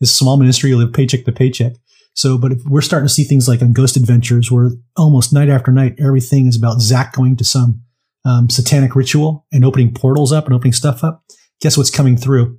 [0.00, 1.72] this small ministry, you live paycheck to paycheck.
[2.14, 5.48] So, but if we're starting to see things like on Ghost Adventures where almost night
[5.48, 7.82] after night, everything is about Zak going to some
[8.24, 11.24] um, satanic ritual and opening portals up and opening stuff up.
[11.62, 12.58] Guess what's coming through?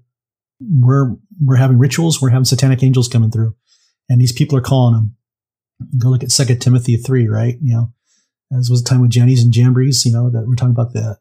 [0.59, 2.21] We're, we're having rituals.
[2.21, 3.55] We're having satanic angels coming through
[4.09, 5.15] and these people are calling them.
[5.97, 7.55] Go look at Second Timothy 3, right?
[7.61, 7.93] You know,
[8.57, 11.17] as was the time with Jannes and Jambres, you know, that we're talking about the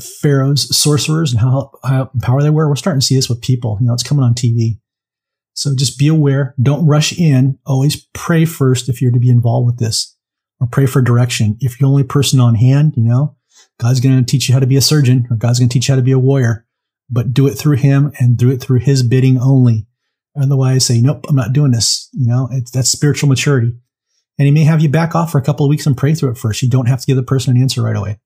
[0.00, 2.68] pharaohs, sorcerers, and how, how power they were.
[2.68, 3.78] We're starting to see this with people.
[3.80, 4.78] You know, it's coming on TV.
[5.54, 6.54] So just be aware.
[6.60, 7.58] Don't rush in.
[7.66, 10.16] Always pray first if you're to be involved with this
[10.60, 11.58] or pray for direction.
[11.60, 13.36] If you're the only person on hand, you know,
[13.78, 15.88] God's going to teach you how to be a surgeon or God's going to teach
[15.88, 16.66] you how to be a warrior,
[17.10, 19.86] but do it through him and do it through his bidding only.
[20.40, 22.08] Otherwise say, nope, I'm not doing this.
[22.12, 23.74] You know, it's, that's spiritual maturity.
[24.38, 26.30] And he may have you back off for a couple of weeks and pray through
[26.30, 26.62] it first.
[26.62, 28.18] You don't have to give the person an answer right away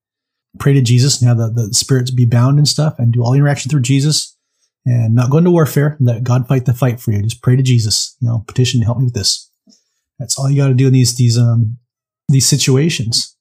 [0.58, 3.34] pray to Jesus and have the, the spirits be bound and stuff and do all
[3.34, 4.36] interaction through Jesus
[4.84, 5.96] and not go into warfare.
[6.00, 7.22] Let God fight the fight for you.
[7.22, 9.50] Just pray to Jesus, you know, petition to help me with this.
[10.18, 11.78] That's all you got to do in these, these, um,
[12.28, 13.36] these situations.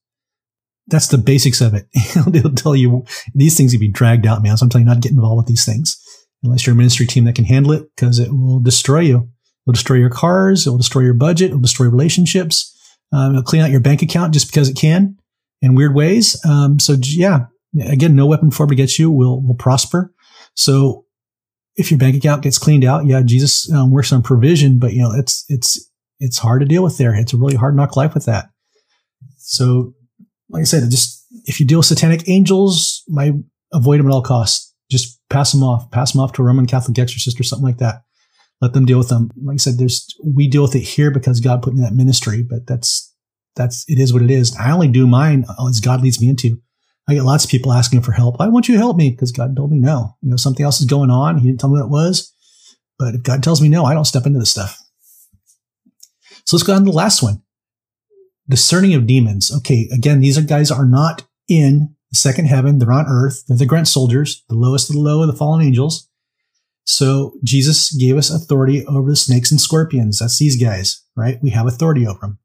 [0.87, 1.87] That's the basics of it.
[2.27, 4.57] They'll tell you these things can be dragged out, man.
[4.57, 5.99] So I'm telling you not to get involved with these things
[6.43, 9.29] unless you're a ministry team that can handle it because it will destroy you.
[9.65, 10.67] It'll destroy your cars.
[10.67, 11.49] It'll destroy your budget.
[11.49, 12.71] It'll destroy relationships.
[13.11, 15.17] Um, it'll clean out your bank account just because it can
[15.65, 16.39] in weird ways.
[16.45, 17.47] Um, so yeah,
[17.81, 20.13] again, no weapon formed against you will will prosper.
[20.53, 21.05] So
[21.75, 25.01] if your bank account gets cleaned out, yeah, Jesus um, works on provision, but you
[25.01, 25.89] know it's it's
[26.19, 27.15] it's hard to deal with there.
[27.15, 28.45] It's a really hard knock life with that.
[29.37, 29.93] So,
[30.49, 33.31] like I said, just if you deal with satanic angels, my
[33.73, 34.73] avoid them at all costs.
[34.89, 35.89] Just pass them off.
[35.89, 38.03] Pass them off to a Roman Catholic exorcist or something like that.
[38.61, 39.31] Let them deal with them.
[39.43, 41.95] Like I said, there's we deal with it here because God put me in that
[41.95, 43.14] ministry, but that's
[43.55, 44.55] that's it is what it is.
[44.57, 46.61] I only do mine oh, as God leads me into.
[47.07, 48.37] I get lots of people asking for help.
[48.39, 50.15] I want you help me because God told me no.
[50.21, 51.37] You know, something else is going on.
[51.37, 52.33] He didn't tell me what it was.
[52.97, 54.79] But if God tells me no, I don't step into this stuff.
[56.45, 57.41] So let's go on to the last one.
[58.47, 59.51] Discerning of demons.
[59.57, 62.79] Okay, again, these are guys are not in the second heaven.
[62.79, 63.43] They're on earth.
[63.47, 66.09] They're the grunt soldiers, the lowest of the low of the fallen angels.
[66.85, 70.19] So Jesus gave us authority over the snakes and scorpions.
[70.19, 71.39] That's these guys, right?
[71.41, 72.39] We have authority over them.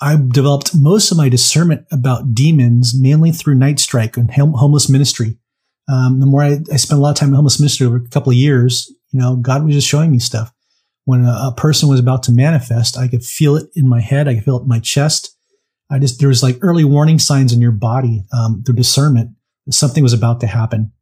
[0.00, 5.38] I developed most of my discernment about demons mainly through Night Strike and homeless ministry.
[5.88, 8.08] Um, the more I, I, spent a lot of time in homeless ministry over a
[8.08, 10.50] couple of years, you know, God was just showing me stuff.
[11.04, 14.26] When a, a, person was about to manifest, I could feel it in my head.
[14.26, 15.36] I could feel it in my chest.
[15.90, 19.32] I just, there was like early warning signs in your body, um, through discernment
[19.66, 20.92] that something was about to happen.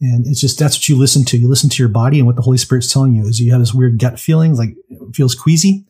[0.00, 1.38] And it's just, that's what you listen to.
[1.38, 3.60] You listen to your body and what the Holy Spirit's telling you is you have
[3.60, 5.86] this weird gut feeling, like it feels queasy.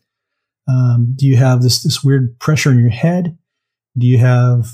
[0.67, 3.37] Um, do you have this, this weird pressure in your head?
[3.97, 4.67] Do you have,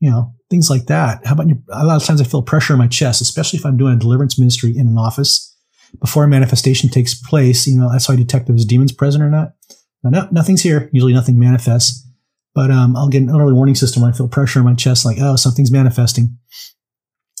[0.00, 1.26] you know, things like that?
[1.26, 3.66] How about your, a lot of times I feel pressure in my chest, especially if
[3.66, 5.56] I'm doing a deliverance ministry in an office
[6.00, 7.66] before a manifestation takes place.
[7.66, 9.54] You know, that's how I detect if there's demons present or not.
[10.02, 10.88] Now, no, nothing's here.
[10.92, 12.08] Usually nothing manifests,
[12.54, 15.04] but, um, I'll get an early warning system when I feel pressure in my chest,
[15.04, 16.38] like, oh, something's manifesting.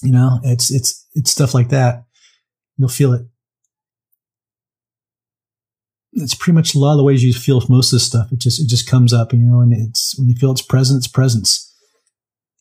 [0.02, 2.04] You know, it's, it's, it's stuff like that.
[2.76, 3.22] You'll feel it
[6.12, 8.30] it's pretty much a lot of the ways you feel most of this stuff.
[8.32, 11.06] It just it just comes up, you know, and it's when you feel its presence,
[11.06, 11.68] its presence.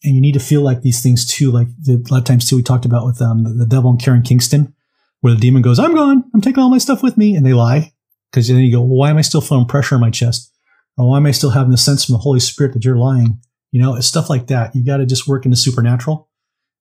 [0.03, 1.51] And you need to feel like these things too.
[1.51, 3.91] Like the, a lot of times too, we talked about with um, the, the devil
[3.91, 4.73] and Karen Kingston,
[5.19, 6.23] where the demon goes, "I'm gone.
[6.33, 7.91] I'm taking all my stuff with me," and they lie
[8.31, 10.49] because then you go, well, "Why am I still feeling pressure in my chest?
[10.97, 13.39] Or why am I still having the sense from the Holy Spirit that you're lying?"
[13.71, 14.75] You know, it's stuff like that.
[14.75, 16.29] You got to just work in the supernatural.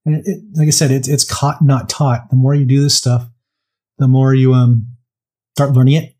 [0.04, 2.30] And it, it, like I said, it's it's caught, not taught.
[2.30, 3.28] The more you do this stuff,
[3.98, 4.86] the more you um
[5.56, 6.14] start learning it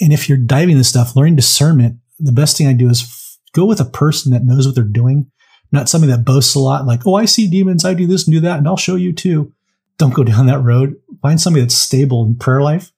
[0.00, 3.38] and if you're diving this stuff, learning discernment, the best thing I do is f-
[3.52, 5.30] go with a person that knows what they're doing,
[5.70, 8.34] not somebody that boasts a lot, like, oh, I see demons, I do this and
[8.34, 9.52] do that, and I'll show you too.
[9.98, 10.96] Don't go down that road.
[11.20, 12.92] Find somebody that's stable in prayer life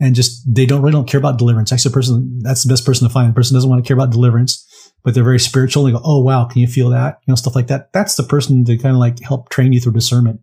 [0.00, 1.72] and just they don't really don't care about deliverance.
[1.72, 3.30] Actually, person that's the best person to find.
[3.30, 4.66] The person doesn't want to care about deliverance,
[5.02, 5.84] but they're very spiritual.
[5.84, 7.20] They go, oh wow, can you feel that?
[7.26, 7.92] You know, stuff like that.
[7.92, 10.40] That's the person to kind of like help train you through discernment.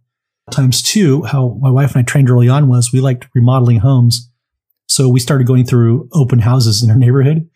[0.51, 4.29] Times two, how my wife and I trained early on was we liked remodeling homes.
[4.87, 7.49] So we started going through open houses in our neighborhood.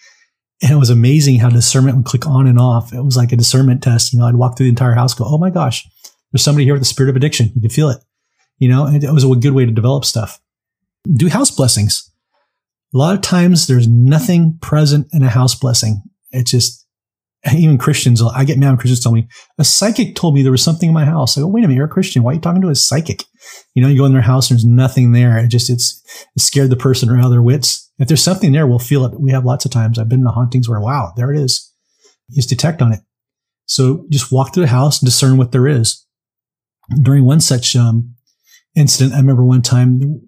[0.62, 2.92] And it was amazing how discernment would click on and off.
[2.92, 4.12] It was like a discernment test.
[4.12, 5.88] You know, I'd walk through the entire house, go, oh my gosh,
[6.32, 7.52] there's somebody here with the spirit of addiction.
[7.54, 8.00] You could feel it.
[8.58, 10.42] You know, it was a good way to develop stuff.
[11.08, 12.12] Do house blessings.
[12.94, 16.02] A lot of times there's nothing present in a house blessing.
[16.32, 16.87] It's just,
[17.56, 19.28] even Christians, I get mad when Christians tell me,
[19.58, 21.38] a psychic told me there was something in my house.
[21.38, 22.24] I go, wait a minute, you're a Christian.
[22.24, 23.24] Why are you talking to a psychic?
[23.76, 25.38] You know, you go in their house and there's nothing there.
[25.38, 26.02] It just, it's,
[26.36, 27.92] it scared the person out of their wits.
[28.00, 29.20] If there's something there, we'll feel it.
[29.20, 29.98] We have lots of times.
[29.98, 31.72] I've been in the hauntings where, wow, there it is.
[32.30, 33.00] You just detect on it.
[33.66, 36.06] So just walk through the house and discern what there is.
[37.02, 38.16] During one such, um,
[38.76, 40.22] incident, I remember one time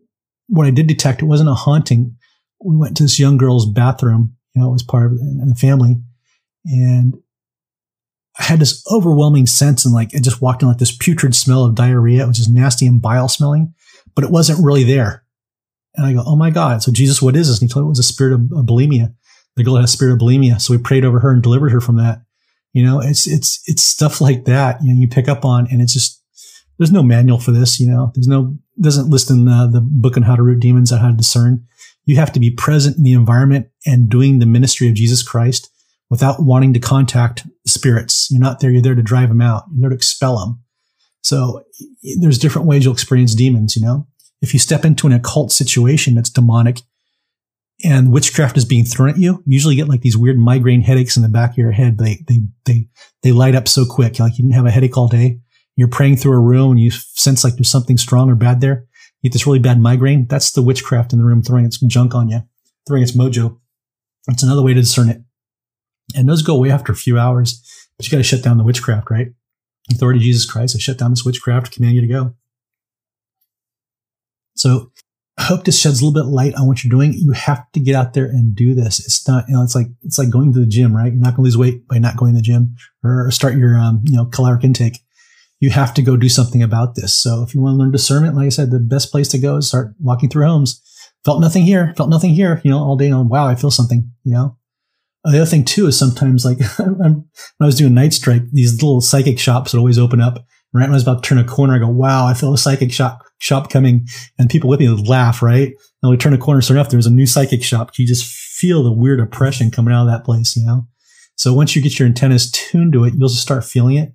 [0.48, 2.16] what I did detect, it wasn't a haunting.
[2.64, 4.36] We went to this young girl's bathroom.
[4.56, 5.98] You know, it was part of the family
[6.66, 7.16] and
[8.40, 11.66] I had this overwhelming sense and like it just walked in like this putrid smell
[11.66, 13.74] of diarrhea, which is nasty and bile smelling,
[14.16, 15.26] but it wasn't really there.
[15.96, 16.82] And I go, oh my God.
[16.82, 17.60] So Jesus, what is this?
[17.60, 19.14] And he told me it was a spirit of, bulimia.
[19.56, 20.62] The girl had a spirit of bulimia.
[20.62, 22.22] So we prayed over her and delivered her from that.
[22.72, 25.82] You know, it's, it's, it's stuff like that, you know, you pick up on and
[25.82, 26.24] it's just,
[26.78, 30.16] there's no manual for this, you know, there's no, doesn't list in the, the book
[30.16, 31.66] on how to root demons and how to discern.
[32.06, 35.70] You have to be present in the environment and doing the ministry of Jesus Christ
[36.10, 38.28] without wanting to contact spirits.
[38.32, 38.72] You're not there.
[38.72, 39.66] You're there to drive them out.
[39.72, 40.64] You're there to expel them.
[41.22, 41.64] So
[42.20, 44.08] there's different ways you'll experience demons, you know?
[44.42, 46.82] If you step into an occult situation that's demonic
[47.84, 51.18] and witchcraft is being thrown at you, you usually get like these weird migraine headaches
[51.18, 51.98] in the back of your head.
[51.98, 52.88] They, they, they,
[53.22, 54.20] they light up so quick.
[54.20, 55.40] Like you didn't have a headache all day.
[55.76, 58.86] You're praying through a room and you sense like there's something strong or bad there.
[59.22, 60.26] You get this really bad migraine.
[60.28, 62.42] That's the witchcraft in the room throwing its junk on you,
[62.88, 63.60] throwing its mojo.
[64.28, 65.22] It's another way to discern it.
[66.16, 67.62] And those go away after a few hours,
[67.98, 69.28] but you got to shut down the witchcraft, right?
[69.92, 72.36] Authority of Jesus Christ, I shut down this witchcraft, command you to go.
[74.56, 74.92] So
[75.38, 77.14] I hope this sheds a little bit light on what you're doing.
[77.14, 79.00] You have to get out there and do this.
[79.00, 81.14] It's not, you know, it's like, it's like going to the gym, right?
[81.14, 83.78] You're not going to lose weight by not going to the gym or start your,
[83.78, 85.00] um, you know, caloric intake.
[85.62, 87.16] You have to go do something about this.
[87.16, 89.58] So if you want to learn discernment, like I said, the best place to go
[89.58, 90.82] is start walking through homes,
[91.24, 93.10] felt nothing here, felt nothing here, you know, all day.
[93.10, 94.58] And wow, I feel something, you know.
[95.26, 97.26] The other thing too is sometimes like when
[97.60, 100.46] I was doing night strike, these little psychic shops would always open up.
[100.72, 102.58] Right when I was about to turn a corner, I go, wow, I feel a
[102.58, 104.08] psychic shop shop coming,
[104.38, 105.74] and people with me would laugh, right?
[106.04, 107.98] And we turn a corner, sure enough, there was a new psychic shop.
[107.98, 110.88] You just feel the weird oppression coming out of that place, you know.
[111.36, 114.14] So once you get your antennas tuned to it, you'll just start feeling it.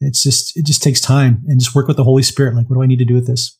[0.00, 2.54] It's just it just takes time, and just work with the Holy Spirit.
[2.54, 3.59] Like, what do I need to do with this?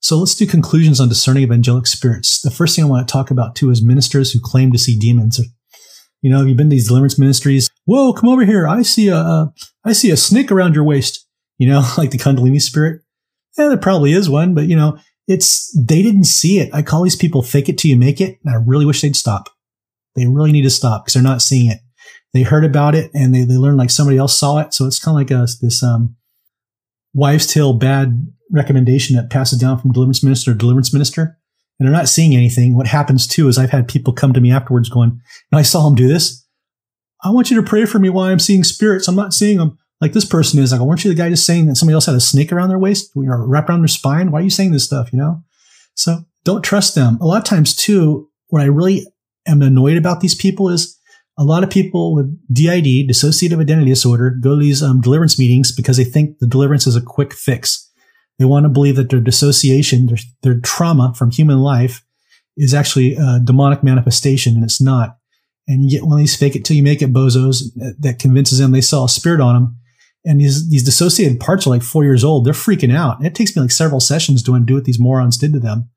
[0.00, 2.40] So let's do conclusions on discerning of angelic spirits.
[2.40, 4.98] The first thing I want to talk about too is ministers who claim to see
[4.98, 5.40] demons.
[6.22, 7.68] You know, have you've been to these deliverance ministries.
[7.84, 8.66] Whoa, come over here.
[8.66, 9.52] I see a,
[9.92, 11.26] see a snake around your waist.
[11.58, 13.02] You know, like the Kundalini spirit.
[13.58, 16.70] Yeah, there probably is one, but you know, it's they didn't see it.
[16.72, 19.16] I call these people fake it till you make it, and I really wish they'd
[19.16, 19.48] stop.
[20.16, 21.78] They really need to stop because they're not seeing it.
[22.32, 24.72] They heard about it and they, they learned like somebody else saw it.
[24.72, 26.16] So it's kind of like a, this um,
[27.12, 31.38] wives' tale bad recommendation that passes down from deliverance minister to deliverance minister.
[31.78, 32.76] And they're not seeing anything.
[32.76, 35.20] What happens too is I've had people come to me afterwards going,
[35.52, 36.46] I saw him do this.
[37.22, 39.08] I want you to pray for me while I'm seeing spirits.
[39.08, 40.72] I'm not seeing them like this person is.
[40.72, 42.78] Like, weren't you the guy just saying that somebody else had a snake around their
[42.78, 44.30] waist or wrapped around their spine?
[44.30, 45.12] Why are you saying this stuff?
[45.12, 45.42] You know?
[45.94, 47.18] So don't trust them.
[47.20, 49.06] A lot of times too, what I really
[49.46, 50.98] am annoyed about these people is
[51.38, 55.74] a lot of people with DID, dissociative identity disorder, go to these um, deliverance meetings
[55.74, 57.89] because they think the deliverance is a quick fix.
[58.40, 62.02] They want to believe that their dissociation, their, their trauma from human life
[62.56, 65.18] is actually a demonic manifestation, and it's not.
[65.68, 67.64] And you get one of these fake it till you make it bozos
[67.98, 69.76] that convinces them they saw a spirit on them.
[70.24, 72.46] And these, these dissociated parts are like four years old.
[72.46, 73.18] They're freaking out.
[73.18, 75.90] And it takes me like several sessions to undo what these morons did to them.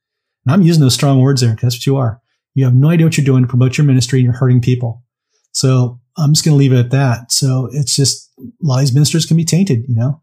[0.46, 2.22] And I'm using those strong words there because that's what you are.
[2.56, 5.02] You have no idea what you're doing to promote your ministry and you're hurting people.
[5.54, 7.32] So I'm just going to leave it at that.
[7.32, 10.22] So it's just a lot of these ministers can be tainted, you know?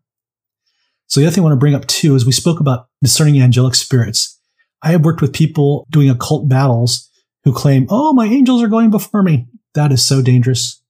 [1.11, 3.43] So the other thing I want to bring up too is we spoke about discerning
[3.43, 4.39] angelic spirits.
[4.83, 7.11] I have worked with people doing occult battles
[7.43, 9.49] who claim, Oh, my angels are going before me.
[9.75, 10.81] That is so dangerous.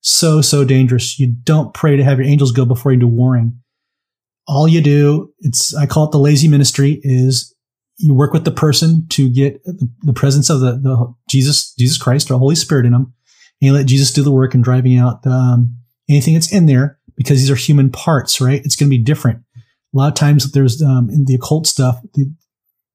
[0.00, 1.18] So, so dangerous.
[1.18, 3.58] You don't pray to have your angels go before you do warring.
[4.46, 7.52] All you do, it's, I call it the lazy ministry is
[7.96, 12.30] you work with the person to get the, presence of the, the Jesus, Jesus Christ
[12.30, 13.12] or Holy Spirit in them.
[13.60, 16.98] And you let Jesus do the work in driving out um, anything that's in there
[17.16, 18.60] because these are human parts, right?
[18.64, 19.40] It's going to be different.
[19.94, 22.32] A lot of times there's um, in the occult stuff, the,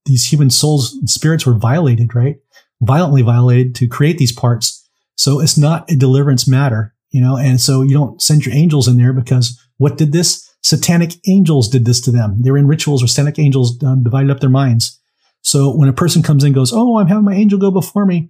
[0.06, 2.38] these human souls and spirits were violated, right?
[2.82, 4.88] Violently violated to create these parts.
[5.16, 8.88] So it's not a deliverance matter, you know, and so you don't send your angels
[8.88, 10.50] in there because what did this?
[10.62, 12.42] satanic angels did this to them.
[12.42, 15.00] They were in rituals where satanic angels um, divided up their minds.
[15.42, 18.30] So when a person comes in goes, Oh, I'm having my angel go before me.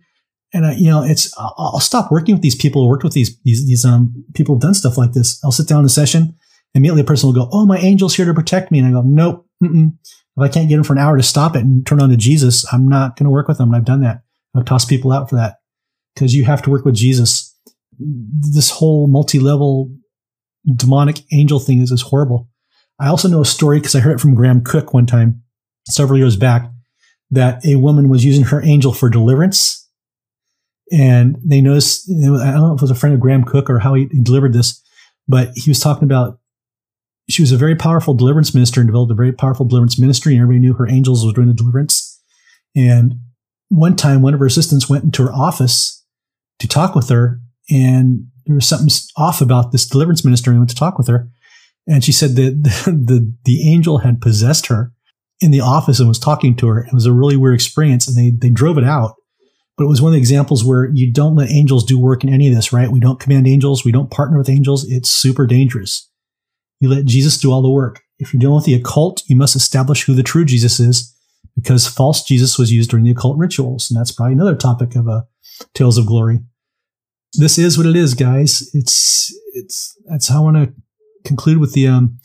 [0.53, 3.13] And I, you know, it's, I'll, I'll stop working with these people, who worked with
[3.13, 5.39] these, these, these, um, people who've done stuff like this.
[5.43, 6.35] I'll sit down in a session.
[6.75, 8.79] Immediately a person will go, Oh, my angel's here to protect me.
[8.79, 9.45] And I go, Nope.
[9.63, 9.93] Mm-mm.
[10.03, 12.17] If I can't get him for an hour to stop it and turn on to
[12.17, 13.69] Jesus, I'm not going to work with them.
[13.69, 14.21] And I've done that.
[14.55, 15.57] I've tossed people out for that
[16.15, 17.55] because you have to work with Jesus.
[17.99, 19.91] This whole multi-level
[20.75, 22.47] demonic angel thing is, is horrible.
[22.99, 25.41] I also know a story because I heard it from Graham Cooke one time
[25.87, 26.69] several years back
[27.31, 29.87] that a woman was using her angel for deliverance.
[30.91, 33.79] And they noticed, I don't know if it was a friend of Graham Cooke or
[33.79, 34.81] how he, he delivered this,
[35.27, 36.38] but he was talking about
[37.29, 40.33] she was a very powerful deliverance minister and developed a very powerful deliverance ministry.
[40.33, 42.19] And everybody knew her angels were doing the deliverance.
[42.75, 43.15] And
[43.69, 46.03] one time, one of her assistants went into her office
[46.59, 47.39] to talk with her,
[47.69, 51.29] and there was something off about this deliverance minister and went to talk with her.
[51.87, 54.91] And she said that the, the, the angel had possessed her
[55.39, 56.83] in the office and was talking to her.
[56.83, 59.15] It was a really weird experience and they, they drove it out.
[59.77, 62.33] But it was one of the examples where you don't let angels do work in
[62.33, 62.91] any of this, right?
[62.91, 63.85] We don't command angels.
[63.85, 64.83] We don't partner with angels.
[64.89, 66.09] It's super dangerous.
[66.79, 68.01] You let Jesus do all the work.
[68.19, 71.15] If you're dealing with the occult, you must establish who the true Jesus is
[71.55, 73.89] because false Jesus was used during the occult rituals.
[73.89, 75.21] And that's probably another topic of a uh,
[75.73, 76.39] Tales of Glory
[77.33, 78.69] this is what it is, guys.
[78.73, 80.73] It's it's that's how I want to
[81.25, 82.19] conclude with the um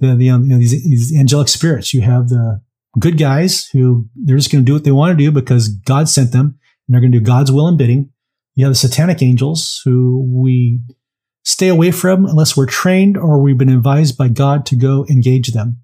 [0.00, 1.94] the the um, you know, these, these angelic spirits.
[1.94, 2.60] You have the
[2.98, 6.08] good guys who they're just going to do what they want to do because God
[6.08, 8.10] sent them, and they're going to do God's will and bidding.
[8.54, 10.80] You have the satanic angels who we
[11.46, 15.52] stay away from unless we're trained or we've been advised by God to go engage
[15.52, 15.80] them.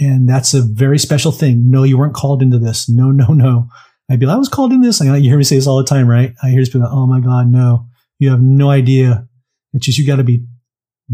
[0.00, 1.70] And that's a very special thing.
[1.70, 2.88] No, you weren't called into this.
[2.88, 3.68] No, no, no.
[4.10, 5.00] I'd be like, I was called into this.
[5.00, 6.34] I, you hear me say this all the time, right?
[6.42, 7.86] I hear people, oh my God, no,
[8.18, 9.28] you have no idea.
[9.72, 10.44] It's just, you got to be,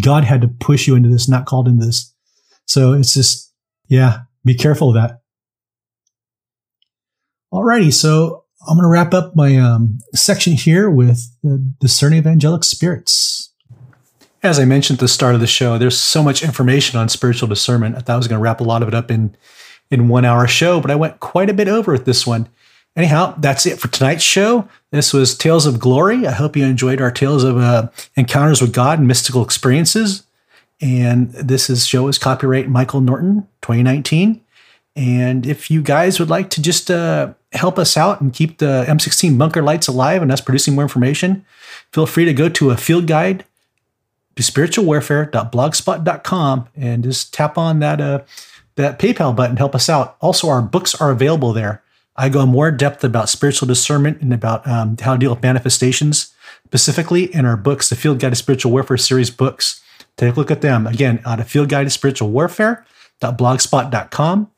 [0.02, 2.14] God had to push you into this, not called into this.
[2.64, 3.52] So it's just,
[3.88, 5.20] yeah, be careful of that.
[7.52, 7.92] Alrighty.
[7.92, 12.64] So I'm going to wrap up my um, section here with the discerning of angelic
[12.64, 13.35] spirits.
[14.42, 17.48] As I mentioned at the start of the show, there's so much information on spiritual
[17.48, 17.96] discernment.
[17.96, 19.36] I thought I was going to wrap a lot of it up in
[19.90, 22.48] in one hour show, but I went quite a bit over with this one.
[22.96, 24.68] Anyhow, that's it for tonight's show.
[24.90, 26.26] This was Tales of Glory.
[26.26, 30.26] I hope you enjoyed our tales of uh, encounters with God and mystical experiences.
[30.80, 34.40] And this is show is copyright Michael Norton 2019.
[34.94, 38.86] And if you guys would like to just uh, help us out and keep the
[38.88, 41.44] M16 bunker lights alive and us producing more information,
[41.92, 43.44] feel free to go to a field guide
[44.36, 48.20] to spiritualwarfare.blogspot.com and just tap on that uh,
[48.76, 50.18] that PayPal button, help us out.
[50.20, 51.82] Also, our books are available there.
[52.14, 56.32] I go more depth about spiritual discernment and about um, how to deal with manifestations,
[56.66, 59.80] specifically in our books, the Field Guide to Spiritual Warfare series books.
[60.16, 64.50] Take a look at them again out of Field Guide to Spiritual Warfare.blogspot.com.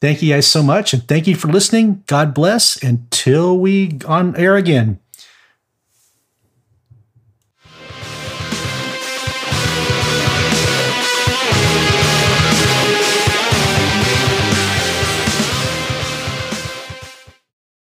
[0.00, 2.04] Thank you guys so much, and thank you for listening.
[2.06, 5.00] God bless until we on air again.